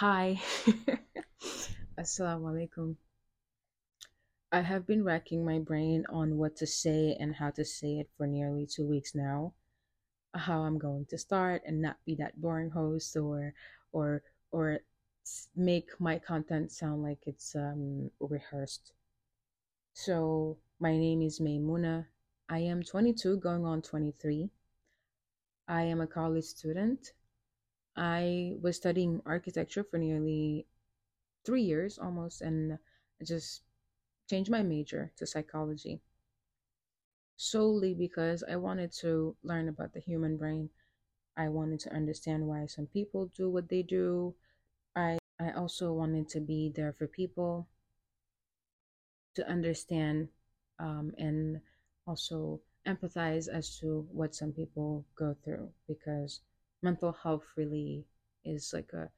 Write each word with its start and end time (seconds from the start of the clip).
Hi. 0.00 0.40
Assalamu 2.00 2.48
alaikum. 2.48 2.96
I 4.50 4.62
have 4.62 4.86
been 4.86 5.04
racking 5.04 5.44
my 5.44 5.58
brain 5.58 6.06
on 6.08 6.38
what 6.38 6.56
to 6.56 6.66
say 6.66 7.14
and 7.20 7.34
how 7.34 7.50
to 7.50 7.66
say 7.66 7.98
it 7.98 8.08
for 8.16 8.26
nearly 8.26 8.64
two 8.64 8.88
weeks 8.88 9.14
now. 9.14 9.52
How 10.32 10.60
I'm 10.62 10.78
going 10.78 11.04
to 11.10 11.18
start 11.18 11.60
and 11.66 11.82
not 11.82 11.98
be 12.06 12.14
that 12.14 12.40
boring 12.40 12.70
host 12.70 13.14
or 13.14 13.52
or 13.92 14.22
or 14.50 14.80
make 15.54 15.90
my 16.00 16.18
content 16.18 16.72
sound 16.72 17.02
like 17.02 17.20
it's 17.26 17.54
um 17.54 18.10
rehearsed. 18.20 18.94
So, 19.92 20.56
my 20.78 20.96
name 20.96 21.20
is 21.20 21.40
Maymuna. 21.40 22.06
I 22.48 22.60
am 22.60 22.82
22 22.82 23.36
going 23.36 23.66
on 23.66 23.82
23. 23.82 24.48
I 25.68 25.82
am 25.82 26.00
a 26.00 26.06
college 26.06 26.44
student. 26.44 27.12
I 27.96 28.56
was 28.60 28.76
studying 28.76 29.22
architecture 29.26 29.84
for 29.84 29.98
nearly 29.98 30.66
three 31.44 31.62
years 31.62 31.98
almost 31.98 32.40
and 32.40 32.78
I 33.20 33.24
just 33.24 33.62
changed 34.28 34.50
my 34.50 34.62
major 34.62 35.12
to 35.16 35.26
psychology 35.26 36.00
solely 37.36 37.94
because 37.94 38.44
I 38.44 38.56
wanted 38.56 38.92
to 39.00 39.34
learn 39.42 39.68
about 39.68 39.94
the 39.94 40.00
human 40.00 40.36
brain. 40.36 40.68
I 41.36 41.48
wanted 41.48 41.80
to 41.80 41.94
understand 41.94 42.46
why 42.46 42.66
some 42.66 42.86
people 42.86 43.26
do 43.34 43.48
what 43.50 43.68
they 43.68 43.82
do. 43.82 44.34
I 44.94 45.18
I 45.40 45.52
also 45.52 45.92
wanted 45.92 46.28
to 46.30 46.40
be 46.40 46.70
there 46.74 46.92
for 46.92 47.06
people 47.06 47.66
to 49.34 49.48
understand 49.48 50.28
um, 50.78 51.12
and 51.18 51.60
also 52.06 52.60
empathize 52.86 53.48
as 53.48 53.78
to 53.78 54.06
what 54.12 54.34
some 54.34 54.52
people 54.52 55.04
go 55.16 55.34
through 55.44 55.70
because 55.86 56.40
mental 56.82 57.12
health 57.12 57.44
really 57.56 58.04
is 58.44 58.72
like 58.72 58.92
a 58.92 59.10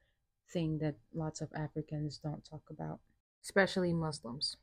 thing 0.53 0.79
that 0.79 0.97
lots 1.15 1.41
of 1.41 1.49
Africans 1.55 2.19
don't 2.19 2.45
talk 2.45 2.63
about, 2.71 3.01
especially 3.43 3.93
Muslims. 3.93 4.57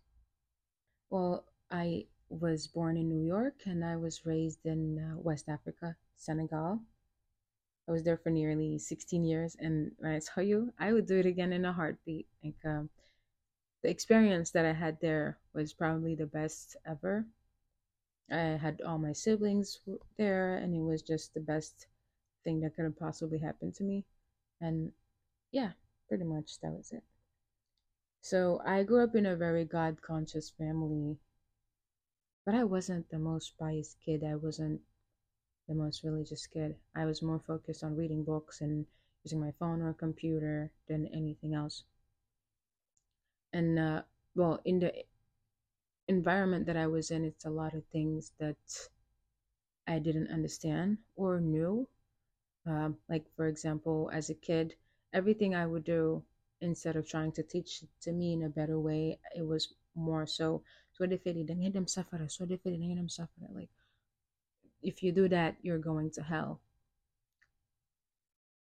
Well, 1.09 1.45
I 1.71 2.05
was 2.29 2.67
born 2.67 2.97
in 2.97 3.09
New 3.09 3.25
York 3.25 3.55
and 3.65 3.83
I 3.83 3.95
was 3.95 4.25
raised 4.25 4.65
in 4.65 4.99
uh, 4.99 5.17
West 5.17 5.49
Africa, 5.49 5.95
Senegal. 6.15 6.79
I 7.87 7.91
was 7.91 8.03
there 8.03 8.17
for 8.17 8.29
nearly 8.29 8.77
16 8.77 9.23
years, 9.23 9.57
and 9.59 9.91
when 9.97 10.11
I 10.11 10.19
tell 10.19 10.43
you, 10.43 10.71
I 10.77 10.93
would 10.93 11.07
do 11.07 11.17
it 11.17 11.25
again 11.25 11.51
in 11.51 11.65
a 11.65 11.73
heartbeat. 11.73 12.27
Like 12.43 12.63
um, 12.63 12.91
the 13.81 13.89
experience 13.89 14.51
that 14.51 14.63
I 14.63 14.73
had 14.73 14.99
there 15.01 15.39
was 15.55 15.73
probably 15.73 16.13
the 16.13 16.27
best 16.27 16.75
ever. 16.85 17.25
I 18.31 18.59
had 18.61 18.81
all 18.81 18.99
my 18.99 19.13
siblings 19.13 19.79
there, 20.17 20.57
and 20.57 20.75
it 20.75 20.81
was 20.81 21.01
just 21.01 21.33
the 21.33 21.39
best 21.39 21.87
thing 22.43 22.61
that 22.61 22.75
could 22.75 22.85
have 22.85 22.99
possibly 22.99 23.39
happened 23.39 23.75
to 23.75 23.83
me. 23.83 24.05
And 24.61 24.91
yeah, 25.51 25.71
pretty 26.07 26.23
much 26.23 26.59
that 26.61 26.71
was 26.71 26.91
it. 26.91 27.03
So 28.21 28.61
I 28.65 28.83
grew 28.83 29.03
up 29.03 29.15
in 29.15 29.25
a 29.25 29.35
very 29.35 29.63
God 29.65 30.01
conscious 30.01 30.49
family, 30.49 31.17
but 32.45 32.53
I 32.53 32.63
wasn't 32.63 33.09
the 33.09 33.19
most 33.19 33.57
pious 33.57 33.95
kid. 34.03 34.23
I 34.23 34.35
wasn't 34.35 34.81
the 35.67 35.75
most 35.75 36.03
religious 36.03 36.45
kid. 36.47 36.75
I 36.95 37.05
was 37.05 37.21
more 37.21 37.39
focused 37.39 37.83
on 37.83 37.95
reading 37.95 38.23
books 38.23 38.61
and 38.61 38.85
using 39.23 39.39
my 39.39 39.51
phone 39.59 39.81
or 39.81 39.93
computer 39.93 40.71
than 40.87 41.07
anything 41.07 41.53
else. 41.53 41.83
And 43.53 43.79
uh, 43.79 44.01
well, 44.35 44.59
in 44.65 44.79
the 44.79 44.93
environment 46.07 46.65
that 46.65 46.77
I 46.77 46.87
was 46.87 47.11
in, 47.11 47.23
it's 47.23 47.45
a 47.45 47.49
lot 47.49 47.73
of 47.73 47.85
things 47.85 48.31
that 48.39 48.89
I 49.87 49.99
didn't 49.99 50.31
understand 50.31 50.97
or 51.15 51.39
knew. 51.39 51.87
Um, 52.65 52.97
like, 53.09 53.25
for 53.35 53.47
example, 53.47 54.09
as 54.13 54.29
a 54.29 54.35
kid, 54.35 54.75
everything 55.13 55.55
I 55.55 55.65
would 55.65 55.83
do, 55.83 56.23
instead 56.61 56.95
of 56.95 57.07
trying 57.07 57.31
to 57.33 57.43
teach 57.43 57.83
to 58.01 58.11
me 58.11 58.33
in 58.33 58.43
a 58.43 58.49
better 58.49 58.79
way, 58.79 59.19
it 59.35 59.45
was 59.45 59.73
more 59.95 60.25
so. 60.25 60.63
Like, 60.99 61.21
if 64.81 65.03
you 65.03 65.11
do 65.11 65.29
that, 65.29 65.55
you're 65.61 65.77
going 65.79 66.11
to 66.11 66.23
hell. 66.23 66.59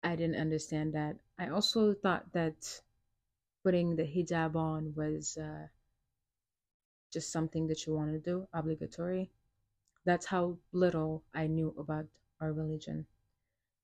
I 0.02 0.14
didn't 0.14 0.36
understand 0.36 0.92
that. 0.94 1.16
I 1.38 1.48
also 1.48 1.94
thought 1.94 2.32
that 2.32 2.80
putting 3.64 3.96
the 3.96 4.04
hijab 4.04 4.54
on 4.54 4.94
was 4.94 5.36
uh, 5.36 5.66
just 7.12 7.32
something 7.32 7.66
that 7.66 7.86
you 7.86 7.94
want 7.94 8.12
to 8.12 8.18
do, 8.18 8.46
obligatory. 8.52 9.30
That's 10.04 10.26
how 10.26 10.58
little 10.72 11.24
I 11.34 11.46
knew 11.46 11.74
about 11.78 12.06
our 12.40 12.52
religion. 12.52 13.06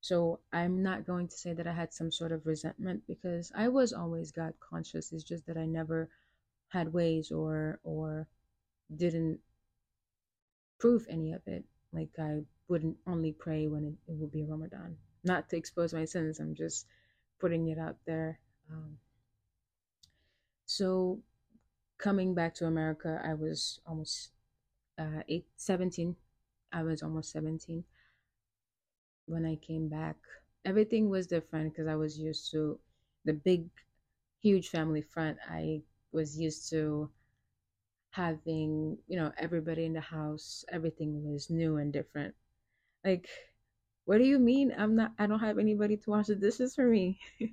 So 0.02 0.40
I'm 0.52 0.82
not 0.82 1.06
going 1.06 1.28
to 1.28 1.36
say 1.36 1.54
that 1.54 1.68
I 1.68 1.72
had 1.72 1.94
some 1.94 2.10
sort 2.10 2.32
of 2.32 2.44
resentment 2.44 3.04
because 3.06 3.52
I 3.54 3.68
was 3.68 3.92
always 3.92 4.32
God 4.32 4.54
conscious. 4.58 5.12
It's 5.12 5.22
just 5.22 5.46
that 5.46 5.56
I 5.56 5.64
never 5.64 6.10
had 6.70 6.92
ways 6.92 7.30
or 7.30 7.78
or 7.84 8.26
didn't 8.94 9.38
prove 10.80 11.06
any 11.08 11.32
of 11.32 11.42
it. 11.46 11.64
Like 11.92 12.10
I 12.18 12.40
wouldn't 12.66 12.96
only 13.06 13.30
pray 13.30 13.68
when 13.68 13.84
it, 13.84 14.10
it 14.10 14.16
would 14.16 14.32
be 14.32 14.42
Ramadan. 14.42 14.96
Not 15.22 15.48
to 15.50 15.56
expose 15.56 15.94
my 15.94 16.04
sins. 16.04 16.40
I'm 16.40 16.56
just 16.56 16.86
putting 17.38 17.68
it 17.68 17.78
out 17.78 17.96
there. 18.04 18.40
Um, 18.68 18.98
so 20.66 21.20
coming 21.96 22.34
back 22.34 22.56
to 22.56 22.66
America, 22.66 23.22
I 23.24 23.34
was 23.34 23.78
almost 23.86 24.30
uh, 24.98 25.22
eight, 25.28 25.46
17. 25.58 26.16
I 26.72 26.82
was 26.82 27.04
almost 27.04 27.30
17 27.30 27.84
when 29.32 29.46
I 29.46 29.56
came 29.56 29.88
back. 29.88 30.16
Everything 30.64 31.08
was 31.10 31.26
different 31.26 31.72
because 31.72 31.88
I 31.88 31.96
was 31.96 32.18
used 32.18 32.50
to 32.52 32.78
the 33.24 33.34
big, 33.34 33.68
huge 34.42 34.68
family 34.70 35.02
front. 35.02 35.38
I 35.48 35.82
was 36.12 36.38
used 36.38 36.70
to 36.70 37.10
having, 38.10 38.98
you 39.08 39.16
know, 39.16 39.32
everybody 39.38 39.84
in 39.84 39.92
the 39.94 40.00
house. 40.00 40.64
Everything 40.70 41.24
was 41.32 41.50
new 41.50 41.76
and 41.78 41.92
different. 41.92 42.34
Like, 43.04 43.28
what 44.06 44.18
do 44.18 44.24
you 44.24 44.38
mean? 44.38 44.74
I'm 44.76 44.96
not, 44.96 45.12
I 45.18 45.26
don't 45.26 45.40
have 45.40 45.58
anybody 45.58 45.96
to 45.98 46.10
wash 46.10 46.28
the 46.28 46.36
dishes 46.36 46.74
for 46.74 46.86
me. 46.86 47.18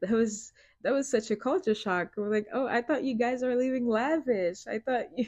that 0.00 0.10
was 0.10 0.52
that 0.82 0.92
was 0.92 1.10
such 1.10 1.30
a 1.30 1.36
culture 1.36 1.74
shock. 1.74 2.12
We're 2.16 2.30
like, 2.30 2.46
oh, 2.52 2.66
I 2.66 2.82
thought 2.82 3.04
you 3.04 3.14
guys 3.16 3.42
are 3.42 3.56
living 3.56 3.88
lavish. 3.88 4.66
I 4.66 4.78
thought 4.78 5.06
you, 5.16 5.26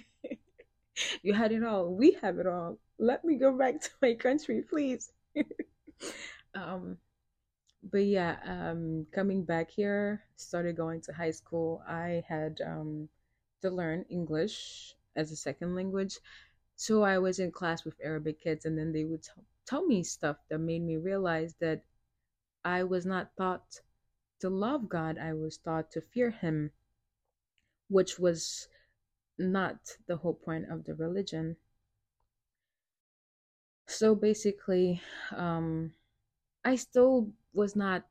you 1.22 1.34
had 1.34 1.52
it 1.52 1.64
all. 1.64 1.94
We 1.94 2.12
have 2.22 2.38
it 2.38 2.46
all. 2.46 2.78
Let 2.98 3.24
me 3.24 3.36
go 3.36 3.56
back 3.56 3.80
to 3.82 3.90
my 4.02 4.14
country, 4.14 4.62
please. 4.62 5.12
um, 6.54 6.98
but 7.82 8.04
yeah, 8.04 8.36
um, 8.44 9.06
coming 9.12 9.44
back 9.44 9.70
here, 9.70 10.22
started 10.36 10.76
going 10.76 11.00
to 11.02 11.12
high 11.12 11.30
school. 11.30 11.82
I 11.86 12.24
had 12.28 12.60
um, 12.64 13.08
to 13.62 13.70
learn 13.70 14.04
English 14.08 14.94
as 15.14 15.30
a 15.30 15.36
second 15.36 15.74
language. 15.74 16.18
So 16.76 17.02
I 17.02 17.18
was 17.18 17.38
in 17.38 17.52
class 17.52 17.84
with 17.84 17.94
Arabic 18.02 18.40
kids, 18.40 18.66
and 18.66 18.76
then 18.78 18.92
they 18.92 19.04
would 19.04 19.22
tell, 19.22 19.44
tell 19.66 19.86
me 19.86 20.02
stuff 20.02 20.36
that 20.50 20.58
made 20.58 20.82
me 20.82 20.96
realize 20.96 21.54
that 21.60 21.82
I 22.64 22.82
was 22.84 23.06
not 23.06 23.36
taught 23.36 23.80
to 24.40 24.50
love 24.50 24.88
God, 24.88 25.16
I 25.18 25.32
was 25.32 25.56
taught 25.56 25.90
to 25.92 26.00
fear 26.00 26.30
Him, 26.30 26.72
which 27.88 28.18
was 28.18 28.68
not 29.38 29.96
the 30.06 30.16
whole 30.16 30.34
point 30.34 30.70
of 30.70 30.84
the 30.84 30.94
religion. 30.94 31.56
So 33.86 34.14
basically, 34.14 35.00
um, 35.34 35.92
I 36.64 36.76
still 36.76 37.32
was 37.54 37.76
not 37.76 38.06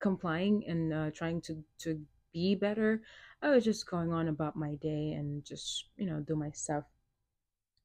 complying 0.00 0.64
and 0.66 0.92
uh, 0.92 1.10
trying 1.12 1.40
to 1.42 1.62
to 1.78 2.00
be 2.32 2.54
better. 2.54 3.02
I 3.42 3.50
was 3.50 3.64
just 3.64 3.88
going 3.88 4.12
on 4.12 4.28
about 4.28 4.56
my 4.56 4.74
day 4.76 5.12
and 5.12 5.44
just 5.44 5.86
you 5.96 6.06
know 6.06 6.20
do 6.20 6.36
my 6.36 6.50
stuff. 6.50 6.84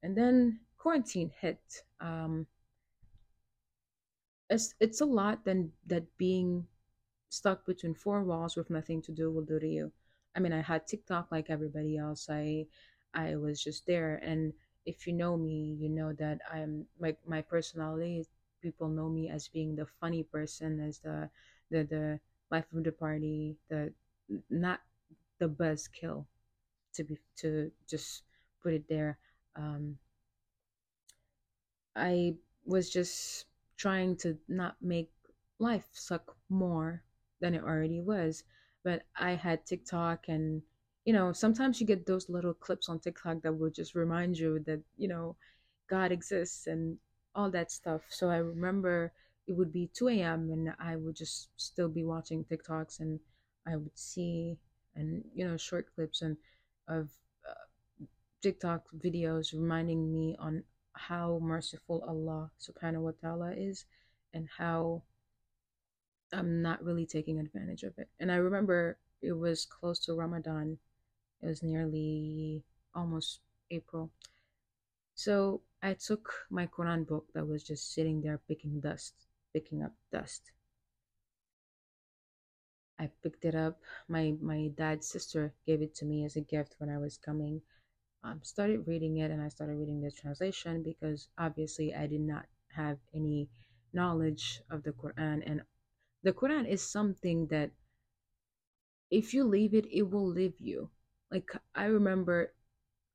And 0.02 0.16
then 0.16 0.60
quarantine 0.78 1.30
hit. 1.38 1.84
Um, 2.00 2.46
it's 4.50 4.74
it's 4.80 5.00
a 5.00 5.04
lot 5.04 5.44
than 5.44 5.72
that 5.86 6.04
being 6.18 6.66
stuck 7.30 7.66
between 7.66 7.94
four 7.94 8.22
walls 8.24 8.56
with 8.56 8.70
nothing 8.70 9.02
to 9.02 9.12
do 9.12 9.30
will 9.30 9.44
do 9.44 9.58
to 9.58 9.68
you. 9.68 9.92
I 10.36 10.40
mean, 10.40 10.52
I 10.52 10.62
had 10.62 10.86
TikTok 10.86 11.28
like 11.32 11.50
everybody 11.50 11.96
else. 11.96 12.28
I 12.30 12.66
I 13.14 13.36
was 13.36 13.62
just 13.62 13.86
there, 13.86 14.16
and 14.16 14.52
if 14.86 15.06
you 15.06 15.12
know 15.12 15.36
me, 15.36 15.76
you 15.80 15.88
know 15.90 16.12
that 16.14 16.40
I'm 16.50 16.86
like 16.98 17.18
my 17.26 17.42
personality. 17.42 18.26
People 18.62 18.88
know 18.88 19.08
me 19.10 19.28
as 19.28 19.48
being 19.48 19.76
the 19.76 19.86
funny 19.86 20.22
person, 20.24 20.80
as 20.80 21.00
the 21.00 21.30
the 21.70 21.84
the 21.84 22.20
life 22.50 22.72
of 22.72 22.84
the 22.84 22.92
party, 22.92 23.56
the 23.68 23.92
not 24.50 24.80
the 25.38 25.48
buzzkill 25.48 26.26
to 26.94 27.04
be 27.04 27.18
to 27.36 27.72
just 27.86 28.24
put 28.62 28.74
it 28.74 28.88
there. 28.88 29.18
Um, 29.56 29.98
I 31.96 32.36
was 32.64 32.90
just 32.90 33.46
trying 33.76 34.16
to 34.18 34.38
not 34.48 34.80
make 34.80 35.10
life 35.58 35.88
suck 35.92 36.36
more 36.48 37.02
than 37.40 37.54
it 37.54 37.62
already 37.62 38.00
was. 38.00 38.44
But 38.84 39.06
I 39.16 39.32
had 39.32 39.66
TikTok 39.66 40.28
and 40.28 40.62
you 41.06 41.14
know, 41.14 41.32
sometimes 41.32 41.80
you 41.80 41.86
get 41.86 42.04
those 42.04 42.28
little 42.28 42.52
clips 42.52 42.88
on 42.90 43.00
TikTok 43.00 43.40
that 43.42 43.52
will 43.54 43.70
just 43.70 43.94
remind 43.94 44.38
you 44.38 44.58
that, 44.66 44.82
you 44.98 45.08
know, 45.08 45.36
God 45.88 46.12
exists 46.12 46.66
and 46.66 46.98
all 47.34 47.50
that 47.52 47.70
stuff. 47.70 48.02
So 48.10 48.28
I 48.28 48.38
remember 48.38 49.12
it 49.46 49.52
would 49.56 49.72
be 49.72 49.88
2 49.94 50.08
a.m. 50.08 50.50
and 50.50 50.74
I 50.80 50.96
would 50.96 51.16
just 51.16 51.48
still 51.56 51.88
be 51.88 52.04
watching 52.04 52.44
TikToks 52.44 53.00
and 53.00 53.20
I 53.66 53.76
would 53.76 53.96
see 53.96 54.58
and 54.96 55.22
you 55.34 55.46
know 55.46 55.56
short 55.56 55.86
clips 55.94 56.22
and 56.22 56.36
of 56.88 57.10
uh, 57.48 58.04
TikTok 58.42 58.84
videos 58.96 59.52
reminding 59.52 60.12
me 60.12 60.36
on 60.38 60.64
how 60.94 61.38
merciful 61.42 62.02
Allah 62.08 62.50
subhanahu 62.58 63.02
wa 63.02 63.12
ta'ala 63.20 63.52
is 63.52 63.84
and 64.32 64.48
how 64.56 65.02
I'm 66.32 66.62
not 66.62 66.82
really 66.82 67.06
taking 67.06 67.38
advantage 67.38 67.82
of 67.82 67.94
it. 67.98 68.08
And 68.18 68.32
I 68.32 68.36
remember 68.36 68.98
it 69.22 69.32
was 69.32 69.66
close 69.66 69.98
to 70.06 70.14
Ramadan. 70.14 70.78
It 71.42 71.46
was 71.46 71.62
nearly 71.62 72.64
almost 72.94 73.40
April. 73.70 74.10
So 75.16 75.62
I 75.82 75.94
took 75.94 76.46
my 76.48 76.68
Quran 76.68 77.08
book 77.08 77.32
that 77.32 77.48
was 77.48 77.64
just 77.64 77.92
sitting 77.92 78.20
there 78.20 78.38
picking 78.38 78.78
dust, 78.78 79.26
picking 79.52 79.82
up 79.82 79.94
dust. 80.12 80.52
I 82.98 83.06
picked 83.22 83.46
it 83.46 83.54
up. 83.54 83.80
My 84.06 84.36
my 84.38 84.68
dad's 84.68 85.06
sister 85.08 85.54
gave 85.64 85.80
it 85.80 85.94
to 85.94 86.04
me 86.04 86.26
as 86.26 86.36
a 86.36 86.42
gift 86.42 86.74
when 86.78 86.90
I 86.90 86.98
was 86.98 87.16
coming. 87.16 87.62
Um, 88.22 88.42
started 88.42 88.86
reading 88.86 89.16
it 89.18 89.30
and 89.30 89.40
I 89.40 89.48
started 89.48 89.76
reading 89.76 90.02
the 90.02 90.10
translation 90.10 90.82
because 90.82 91.28
obviously 91.38 91.94
I 91.94 92.06
did 92.06 92.20
not 92.20 92.46
have 92.72 92.98
any 93.14 93.48
knowledge 93.94 94.62
of 94.70 94.82
the 94.82 94.92
Quran 94.92 95.42
and 95.46 95.62
the 96.22 96.32
Quran 96.34 96.68
is 96.68 96.82
something 96.82 97.46
that 97.46 97.70
if 99.10 99.34
you 99.34 99.42
leave 99.42 99.74
it, 99.74 99.86
it 99.90 100.02
will 100.10 100.28
leave 100.28 100.60
you. 100.60 100.90
Like 101.30 101.50
I 101.74 101.86
remember 101.86 102.52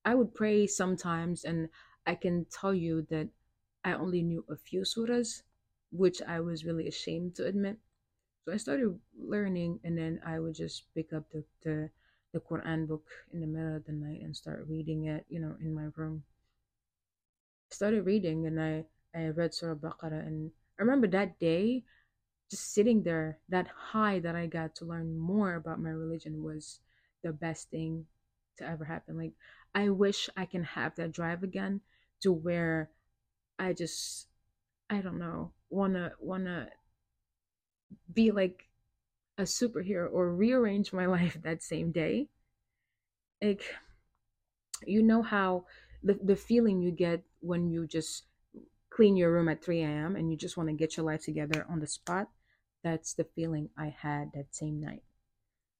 I 0.03 0.15
would 0.15 0.33
pray 0.33 0.67
sometimes 0.67 1.43
and 1.43 1.69
I 2.05 2.15
can 2.15 2.45
tell 2.45 2.73
you 2.73 3.03
that 3.09 3.29
I 3.83 3.93
only 3.93 4.21
knew 4.21 4.45
a 4.49 4.55
few 4.55 4.81
surahs, 4.81 5.43
which 5.91 6.21
I 6.21 6.39
was 6.39 6.65
really 6.65 6.87
ashamed 6.87 7.35
to 7.35 7.45
admit. 7.45 7.77
So 8.45 8.53
I 8.53 8.57
started 8.57 8.99
learning, 9.17 9.79
and 9.83 9.97
then 9.97 10.19
I 10.25 10.39
would 10.39 10.55
just 10.55 10.83
pick 10.95 11.13
up 11.13 11.29
the, 11.31 11.43
the, 11.63 11.89
the 12.33 12.39
Quran 12.39 12.87
book 12.87 13.05
in 13.31 13.39
the 13.39 13.47
middle 13.47 13.75
of 13.75 13.85
the 13.85 13.91
night 13.91 14.21
and 14.21 14.35
start 14.35 14.65
reading 14.67 15.05
it, 15.05 15.25
you 15.29 15.39
know, 15.39 15.55
in 15.61 15.73
my 15.73 15.89
room. 15.95 16.23
Started 17.69 18.05
reading, 18.05 18.47
and 18.47 18.59
I, 18.59 18.85
I 19.15 19.29
read 19.29 19.53
Surah 19.53 19.75
Baqarah, 19.75 20.25
and 20.25 20.51
I 20.79 20.81
remember 20.81 21.07
that 21.07 21.39
day, 21.39 21.83
just 22.49 22.73
sitting 22.73 23.03
there, 23.03 23.39
that 23.49 23.67
high 23.67 24.19
that 24.19 24.35
I 24.35 24.47
got 24.47 24.75
to 24.75 24.85
learn 24.85 25.17
more 25.17 25.55
about 25.55 25.79
my 25.79 25.91
religion 25.91 26.43
was 26.43 26.79
the 27.23 27.33
best 27.33 27.69
thing 27.69 28.05
to 28.57 28.67
ever 28.67 28.85
happen. 28.85 29.17
Like, 29.17 29.33
I 29.73 29.89
wish 29.89 30.29
I 30.35 30.45
can 30.45 30.63
have 30.63 30.95
that 30.95 31.11
drive 31.11 31.43
again 31.43 31.81
to 32.21 32.31
where 32.31 32.89
I 33.57 33.73
just 33.73 34.27
I 34.89 35.01
don't 35.01 35.19
know 35.19 35.51
wanna 35.69 36.13
wanna 36.19 36.69
be 38.11 38.31
like 38.31 38.67
a 39.37 39.43
superhero 39.43 40.11
or 40.11 40.33
rearrange 40.33 40.93
my 40.93 41.05
life 41.17 41.37
that 41.43 41.63
same 41.63 41.91
day. 41.91 42.29
Like 43.41 43.63
you 44.85 45.03
know 45.03 45.21
how 45.21 45.65
the 46.03 46.19
the 46.23 46.35
feeling 46.35 46.81
you 46.81 46.91
get 46.91 47.23
when 47.39 47.69
you 47.69 47.87
just 47.87 48.23
clean 48.89 49.15
your 49.15 49.31
room 49.31 49.47
at 49.47 49.63
3 49.63 49.81
a.m. 49.81 50.15
and 50.15 50.29
you 50.31 50.37
just 50.37 50.57
want 50.57 50.69
to 50.69 50.75
get 50.75 50.97
your 50.97 51.05
life 51.05 51.23
together 51.23 51.65
on 51.69 51.79
the 51.79 51.87
spot. 51.87 52.27
That's 52.83 53.13
the 53.13 53.23
feeling 53.23 53.69
I 53.77 53.95
had 54.01 54.31
that 54.33 54.55
same 54.55 54.81
night. 54.81 55.03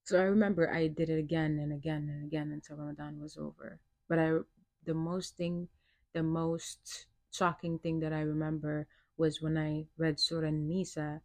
So 0.04 0.18
I 0.18 0.24
remember 0.24 0.72
I 0.72 0.88
did 0.88 1.10
it 1.10 1.18
again 1.18 1.58
and 1.60 1.72
again 1.72 2.08
and 2.10 2.24
again 2.24 2.50
until 2.52 2.76
Ramadan 2.76 3.20
was 3.20 3.36
over. 3.36 3.78
But 4.08 4.18
I, 4.18 4.38
the 4.84 4.94
most 4.94 5.36
thing, 5.36 5.68
the 6.12 6.22
most 6.22 7.06
shocking 7.30 7.78
thing 7.78 8.00
that 8.00 8.12
I 8.12 8.20
remember 8.20 8.88
was 9.16 9.40
when 9.40 9.56
I 9.56 9.86
read 9.96 10.18
Surah 10.18 10.50
Nisa, 10.50 11.20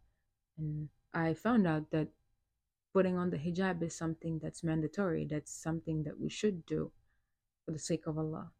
and 0.56 0.88
I 1.12 1.34
found 1.34 1.66
out 1.66 1.90
that 1.90 2.08
putting 2.92 3.16
on 3.16 3.30
the 3.30 3.38
hijab 3.38 3.82
is 3.82 3.96
something 3.96 4.38
that's 4.38 4.62
mandatory. 4.62 5.24
That's 5.24 5.52
something 5.52 6.04
that 6.04 6.20
we 6.20 6.28
should 6.28 6.64
do 6.66 6.92
for 7.64 7.72
the 7.72 7.78
sake 7.78 8.06
of 8.06 8.18
Allah. 8.18 8.52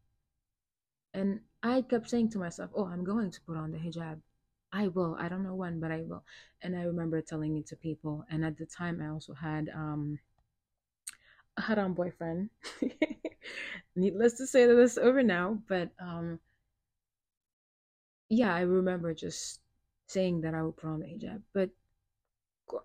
And 1.13 1.41
I 1.63 1.81
kept 1.81 2.09
saying 2.09 2.29
to 2.31 2.39
myself, 2.39 2.71
"Oh, 2.73 2.85
I'm 2.85 3.03
going 3.03 3.31
to 3.31 3.41
put 3.41 3.57
on 3.57 3.71
the 3.71 3.79
hijab. 3.79 4.21
I 4.71 4.87
will. 4.87 5.15
I 5.19 5.29
don't 5.29 5.43
know 5.43 5.55
when, 5.55 5.79
but 5.79 5.91
I 5.91 6.01
will. 6.01 6.23
And 6.61 6.75
I 6.75 6.83
remember 6.83 7.21
telling 7.21 7.57
it 7.57 7.67
to 7.67 7.75
people. 7.75 8.25
And 8.29 8.43
at 8.45 8.57
the 8.57 8.65
time, 8.65 9.01
I 9.01 9.09
also 9.09 9.33
had 9.33 9.69
um, 9.69 10.19
a 11.57 11.61
haram 11.61 11.93
boyfriend. 11.93 12.49
Needless 13.95 14.33
to 14.33 14.47
say 14.47 14.65
that 14.65 14.79
it's 14.79 14.97
over 14.97 15.23
now, 15.23 15.61
but 15.67 15.89
um, 15.99 16.39
yeah, 18.29 18.53
I 18.53 18.61
remember 18.61 19.13
just 19.13 19.59
saying 20.07 20.41
that 20.41 20.53
I 20.53 20.63
would 20.63 20.77
put 20.77 20.87
on 20.89 20.99
the 20.99 21.07
hijab. 21.07 21.41
But 21.53 21.69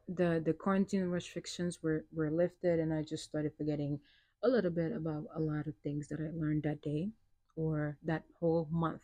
the 0.08 0.42
the 0.44 0.52
quarantine 0.52 1.04
restrictions 1.04 1.82
were 1.82 2.04
were 2.12 2.30
lifted, 2.30 2.80
and 2.80 2.92
I 2.92 3.02
just 3.02 3.24
started 3.24 3.52
forgetting 3.56 4.00
a 4.42 4.48
little 4.48 4.70
bit 4.70 4.92
about 4.92 5.26
a 5.34 5.40
lot 5.40 5.66
of 5.66 5.74
things 5.82 6.08
that 6.08 6.20
I 6.20 6.30
learned 6.34 6.62
that 6.64 6.82
day 6.82 7.10
or 7.56 7.96
that 8.04 8.24
whole 8.40 8.68
month. 8.70 9.02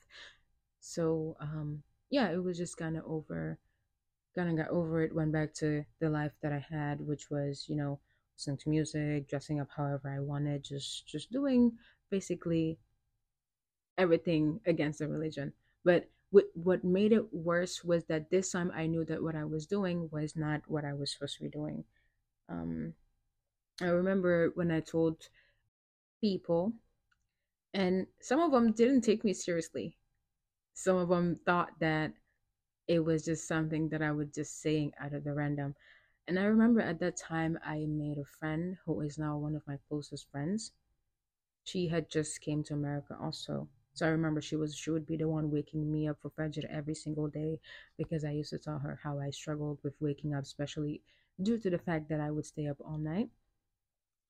So 0.81 1.37
um, 1.41 1.82
yeah, 2.11 2.31
it 2.31 2.43
was 2.43 2.59
just 2.59 2.77
kind 2.77 2.97
of 2.97 3.05
over, 3.07 3.59
kind 4.35 4.51
of 4.51 4.57
got 4.57 4.75
over 4.75 5.03
it, 5.03 5.15
went 5.15 5.33
back 5.33 5.55
to 5.55 5.85
the 6.01 6.11
life 6.11 6.33
that 6.43 6.53
I 6.53 6.65
had, 6.69 7.01
which 7.01 7.31
was, 7.31 7.67
you 7.69 7.77
know, 7.77 8.01
listening 8.37 8.59
to 8.59 8.71
music, 8.71 9.29
dressing 9.29 9.61
up 9.61 9.69
however 9.77 10.12
I 10.15 10.21
wanted, 10.21 10.65
just 10.65 11.07
just 11.07 11.31
doing 11.31 11.73
basically 12.11 12.79
everything 13.99 14.61
against 14.67 14.99
the 14.99 15.09
religion. 15.09 15.53
But 15.85 16.09
what 16.31 16.47
what 16.55 16.85
made 16.85 17.12
it 17.12 17.33
worse 17.33 17.85
was 17.85 18.05
that 18.07 18.31
this 18.31 18.53
time 18.53 18.73
I 18.75 18.87
knew 18.87 19.05
that 19.05 19.23
what 19.23 19.37
I 19.37 19.45
was 19.45 19.67
doing 19.67 20.09
was 20.11 20.37
not 20.37 20.63
what 20.67 20.85
I 20.85 20.93
was 20.95 21.13
supposed 21.13 21.37
to 21.39 21.45
be 21.45 21.51
doing. 21.51 21.85
Um, 22.49 22.95
I 23.81 23.87
remember 23.87 24.51
when 24.55 24.71
I 24.71 24.81
told 24.81 25.29
people, 26.21 26.73
and 27.73 28.06
some 28.21 28.41
of 28.41 28.53
them 28.53 28.73
didn't 28.73 29.03
take 29.03 29.25
me 29.25 29.33
seriously 29.33 29.97
some 30.81 30.97
of 30.97 31.09
them 31.11 31.38
thought 31.47 31.79
that 31.81 32.12
it 32.88 33.00
was 33.00 33.25
just 33.25 33.47
something 33.49 33.88
that 33.91 34.03
I 34.03 34.12
was 34.12 34.29
just 34.31 34.61
saying 34.62 34.93
out 35.00 35.15
of 35.15 35.25
the 35.25 35.35
random. 35.35 35.75
And 36.29 36.38
I 36.38 36.44
remember 36.44 36.81
at 36.81 37.00
that 37.00 37.17
time 37.17 37.59
I 37.65 37.87
made 37.87 38.19
a 38.19 38.25
friend 38.25 38.77
who 38.85 39.00
is 39.03 39.19
now 39.19 39.38
one 39.38 39.56
of 39.56 39.67
my 39.67 39.79
closest 39.88 40.31
friends. 40.31 40.73
She 41.65 41.88
had 41.88 42.11
just 42.11 42.41
came 42.43 42.62
to 42.65 42.75
America 42.75 43.17
also. 43.19 43.69
So 43.94 44.06
I 44.06 44.11
remember 44.11 44.43
she 44.43 44.56
was 44.56 44.77
she 44.77 44.91
would 44.91 45.06
be 45.06 45.17
the 45.17 45.29
one 45.29 45.50
waking 45.50 45.91
me 45.91 46.06
up 46.09 46.21
for 46.21 46.31
Fajr 46.31 46.65
every 46.71 46.94
single 46.94 47.29
day 47.29 47.61
because 47.97 48.25
I 48.25 48.32
used 48.32 48.50
to 48.50 48.59
tell 48.59 48.79
her 48.81 49.00
how 49.03 49.19
I 49.19 49.31
struggled 49.31 49.79
with 49.82 50.00
waking 50.00 50.35
up, 50.35 50.44
especially 50.44 51.03
due 51.43 51.59
to 51.59 51.71
the 51.71 51.79
fact 51.79 52.09
that 52.11 52.21
I 52.21 52.31
would 52.31 52.47
stay 52.47 52.67
up 52.69 52.79
all 52.84 52.99
night. 52.99 53.31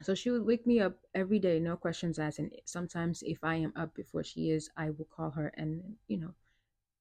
So 0.03 0.15
she 0.15 0.31
would 0.31 0.47
wake 0.47 0.67
me 0.67 0.81
up 0.81 0.97
every 1.15 1.39
day, 1.39 1.61
no 1.61 1.77
questions 1.77 2.19
asked. 2.19 2.39
And 2.39 2.53
sometimes, 2.65 3.23
if 3.23 3.45
I 3.45 3.57
am 3.57 3.73
up 3.77 3.95
before 3.95 4.25
she 4.25 4.51
is, 4.51 4.71
I 4.77 4.91
will 4.91 5.05
call 5.05 5.31
her, 5.33 5.49
and 5.57 5.97
you 6.09 6.17
know, 6.19 6.35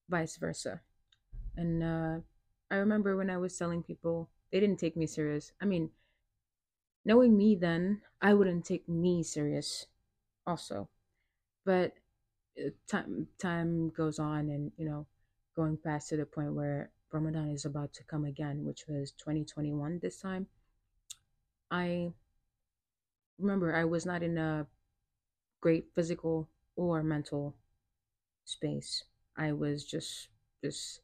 vice 0.10 0.38
versa. 0.38 0.82
And 1.56 1.84
uh, 1.84 2.20
I 2.72 2.76
remember 2.76 3.16
when 3.18 3.30
I 3.30 3.38
was 3.38 3.58
telling 3.58 3.84
people, 3.84 4.30
they 4.52 4.60
didn't 4.60 4.80
take 4.80 4.98
me 4.98 5.08
serious. 5.08 5.52
I 5.62 5.66
mean, 5.66 5.92
knowing 7.06 7.36
me 7.38 7.56
then, 7.56 8.02
I 8.22 8.34
wouldn't 8.34 8.66
take 8.66 8.88
me 8.88 9.24
serious, 9.24 9.88
also. 10.48 10.90
But 11.66 11.94
uh, 12.60 12.72
time 12.88 13.28
time 13.40 13.90
goes 13.90 14.20
on, 14.20 14.50
and 14.50 14.72
you 14.78 14.86
know, 14.86 15.08
going 15.56 15.78
past 15.78 16.10
to 16.10 16.18
the 16.18 16.26
point 16.26 16.54
where 16.56 16.92
Ramadan 17.12 17.50
is 17.52 17.66
about 17.66 17.94
to 17.94 18.04
come 18.04 18.26
again, 18.26 18.66
which 18.66 18.88
was 18.88 19.12
2021 19.14 20.00
this 20.00 20.22
time. 20.22 20.48
I 21.72 22.14
remember 23.40 23.76
I 23.76 23.86
was 23.86 24.06
not 24.06 24.24
in 24.24 24.38
a 24.38 24.68
great 25.62 25.88
physical 25.96 26.50
or 26.76 27.04
mental 27.04 27.56
space. 28.46 29.04
I 29.38 29.54
was 29.54 29.86
just 29.86 30.30
just 30.64 31.02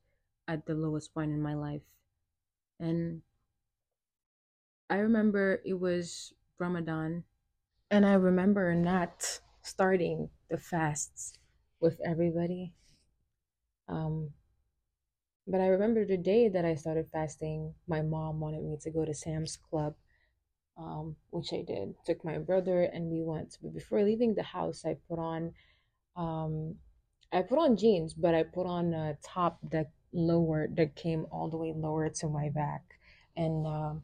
at 0.47 0.65
the 0.65 0.75
lowest 0.75 1.13
point 1.13 1.31
in 1.31 1.41
my 1.41 1.55
life. 1.55 1.81
And 2.79 3.21
I 4.89 4.97
remember 4.97 5.61
it 5.63 5.75
was 5.79 6.33
Ramadan 6.57 7.23
and 7.91 8.05
I 8.05 8.13
remember 8.13 8.75
not 8.75 9.41
starting 9.61 10.31
the 10.49 10.57
fasts 10.57 11.39
with 11.79 11.99
everybody. 12.05 12.73
Um 13.87 14.33
but 15.47 15.59
I 15.59 15.67
remember 15.67 16.05
the 16.05 16.17
day 16.17 16.49
that 16.49 16.65
I 16.65 16.75
started 16.75 17.09
fasting, 17.11 17.73
my 17.87 18.01
mom 18.03 18.39
wanted 18.39 18.63
me 18.63 18.77
to 18.81 18.91
go 18.91 19.05
to 19.05 19.13
Sam's 19.13 19.57
Club 19.57 19.95
um, 20.77 21.15
which 21.29 21.53
I 21.53 21.63
did. 21.65 21.95
Took 22.05 22.23
my 22.23 22.37
brother 22.37 22.83
and 22.83 23.09
we 23.09 23.23
went. 23.23 23.57
But 23.61 23.73
before 23.73 24.03
leaving 24.03 24.35
the 24.35 24.43
house, 24.43 24.83
I 24.85 24.97
put 25.09 25.19
on, 25.19 25.53
um, 26.15 26.75
I 27.31 27.41
put 27.41 27.59
on 27.59 27.77
jeans, 27.77 28.13
but 28.13 28.35
I 28.35 28.43
put 28.43 28.65
on 28.65 28.93
a 28.93 29.17
top 29.23 29.59
that 29.71 29.91
lower 30.13 30.67
that 30.75 30.95
came 30.95 31.25
all 31.31 31.49
the 31.49 31.57
way 31.57 31.73
lower 31.75 32.09
to 32.09 32.27
my 32.27 32.49
back, 32.49 32.83
and 33.35 33.67
um, 33.67 34.03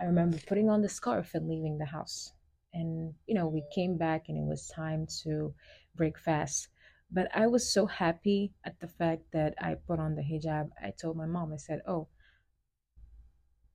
I 0.00 0.04
remember 0.04 0.38
putting 0.46 0.70
on 0.70 0.82
the 0.82 0.88
scarf 0.88 1.34
and 1.34 1.48
leaving 1.48 1.78
the 1.78 1.86
house. 1.86 2.32
And 2.72 3.14
you 3.26 3.34
know, 3.34 3.48
we 3.48 3.64
came 3.74 3.96
back 3.96 4.28
and 4.28 4.38
it 4.38 4.46
was 4.48 4.68
time 4.68 5.06
to 5.24 5.54
break 5.96 6.18
fast. 6.18 6.68
But 7.10 7.28
I 7.34 7.46
was 7.46 7.72
so 7.72 7.86
happy 7.86 8.52
at 8.64 8.78
the 8.80 8.86
fact 8.86 9.22
that 9.32 9.54
I 9.60 9.74
put 9.74 9.98
on 9.98 10.14
the 10.14 10.22
hijab. 10.22 10.70
I 10.82 10.90
told 10.90 11.16
my 11.16 11.26
mom, 11.26 11.52
I 11.52 11.56
said, 11.56 11.80
Oh, 11.86 12.08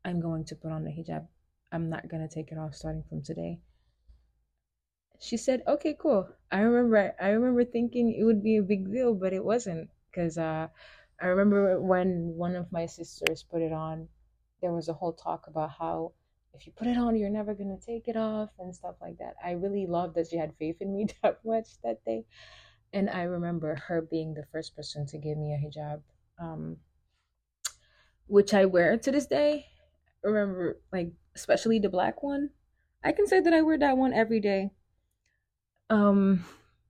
I'm 0.05 0.21
going 0.21 0.45
to 0.45 0.55
put 0.55 0.71
on 0.71 0.83
the 0.83 0.91
hijab. 0.91 1.27
I'm 1.73 1.89
not 1.89 2.07
to 2.21 2.33
take 2.33 2.51
it 2.51 2.57
off 2.59 2.75
starting 2.75 3.03
from 3.03 3.23
today. 3.23 3.59
She 5.19 5.37
said, 5.37 5.63
"Okay, 5.67 5.95
cool." 5.95 6.29
I 6.51 6.59
remember 6.61 7.15
I 7.19 7.29
remember 7.29 7.65
thinking 7.65 8.13
it 8.13 8.23
would 8.23 8.43
be 8.43 8.57
a 8.57 8.61
big 8.63 8.91
deal, 8.91 9.15
but 9.15 9.33
it 9.33 9.43
wasn't 9.43 9.89
cuz 10.13 10.37
uh 10.37 10.67
I 11.19 11.25
remember 11.25 11.81
when 11.81 12.35
one 12.37 12.55
of 12.55 12.71
my 12.71 12.85
sisters 12.85 13.41
put 13.41 13.63
it 13.63 13.73
on, 13.73 14.09
there 14.61 14.71
was 14.71 14.87
a 14.89 14.93
whole 14.93 15.13
talk 15.13 15.47
about 15.47 15.71
how 15.71 16.13
if 16.53 16.67
you 16.67 16.73
put 16.73 16.85
it 16.87 16.97
on, 16.97 17.15
you're 17.15 17.31
never 17.31 17.55
to 17.55 17.79
take 17.83 18.07
it 18.07 18.15
off 18.15 18.51
and 18.59 18.75
stuff 18.75 18.97
like 19.01 19.17
that. 19.17 19.35
I 19.43 19.51
really 19.53 19.87
loved 19.87 20.13
that 20.15 20.27
she 20.27 20.37
had 20.37 20.55
faith 20.57 20.79
in 20.79 20.93
me 20.93 21.07
that 21.23 21.43
much 21.43 21.81
that 21.81 22.05
day. 22.05 22.25
And 22.93 23.09
I 23.09 23.23
remember 23.23 23.75
her 23.87 24.01
being 24.01 24.35
the 24.35 24.45
first 24.51 24.75
person 24.75 25.07
to 25.07 25.17
give 25.17 25.39
me 25.39 25.53
a 25.53 25.57
hijab. 25.57 26.03
Um 26.37 26.81
which 28.27 28.53
I 28.53 28.65
wear 28.65 28.97
to 28.97 29.11
this 29.11 29.27
day. 29.27 29.72
Remember, 30.23 30.79
like 30.91 31.11
especially 31.35 31.79
the 31.79 31.89
black 31.89 32.23
one. 32.23 32.51
I 33.03 33.11
can 33.11 33.27
say 33.27 33.41
that 33.41 33.53
I 33.53 33.61
wear 33.61 33.77
that 33.77 33.97
one 33.97 34.13
every 34.13 34.39
day. 34.39 34.71
Um, 35.89 36.45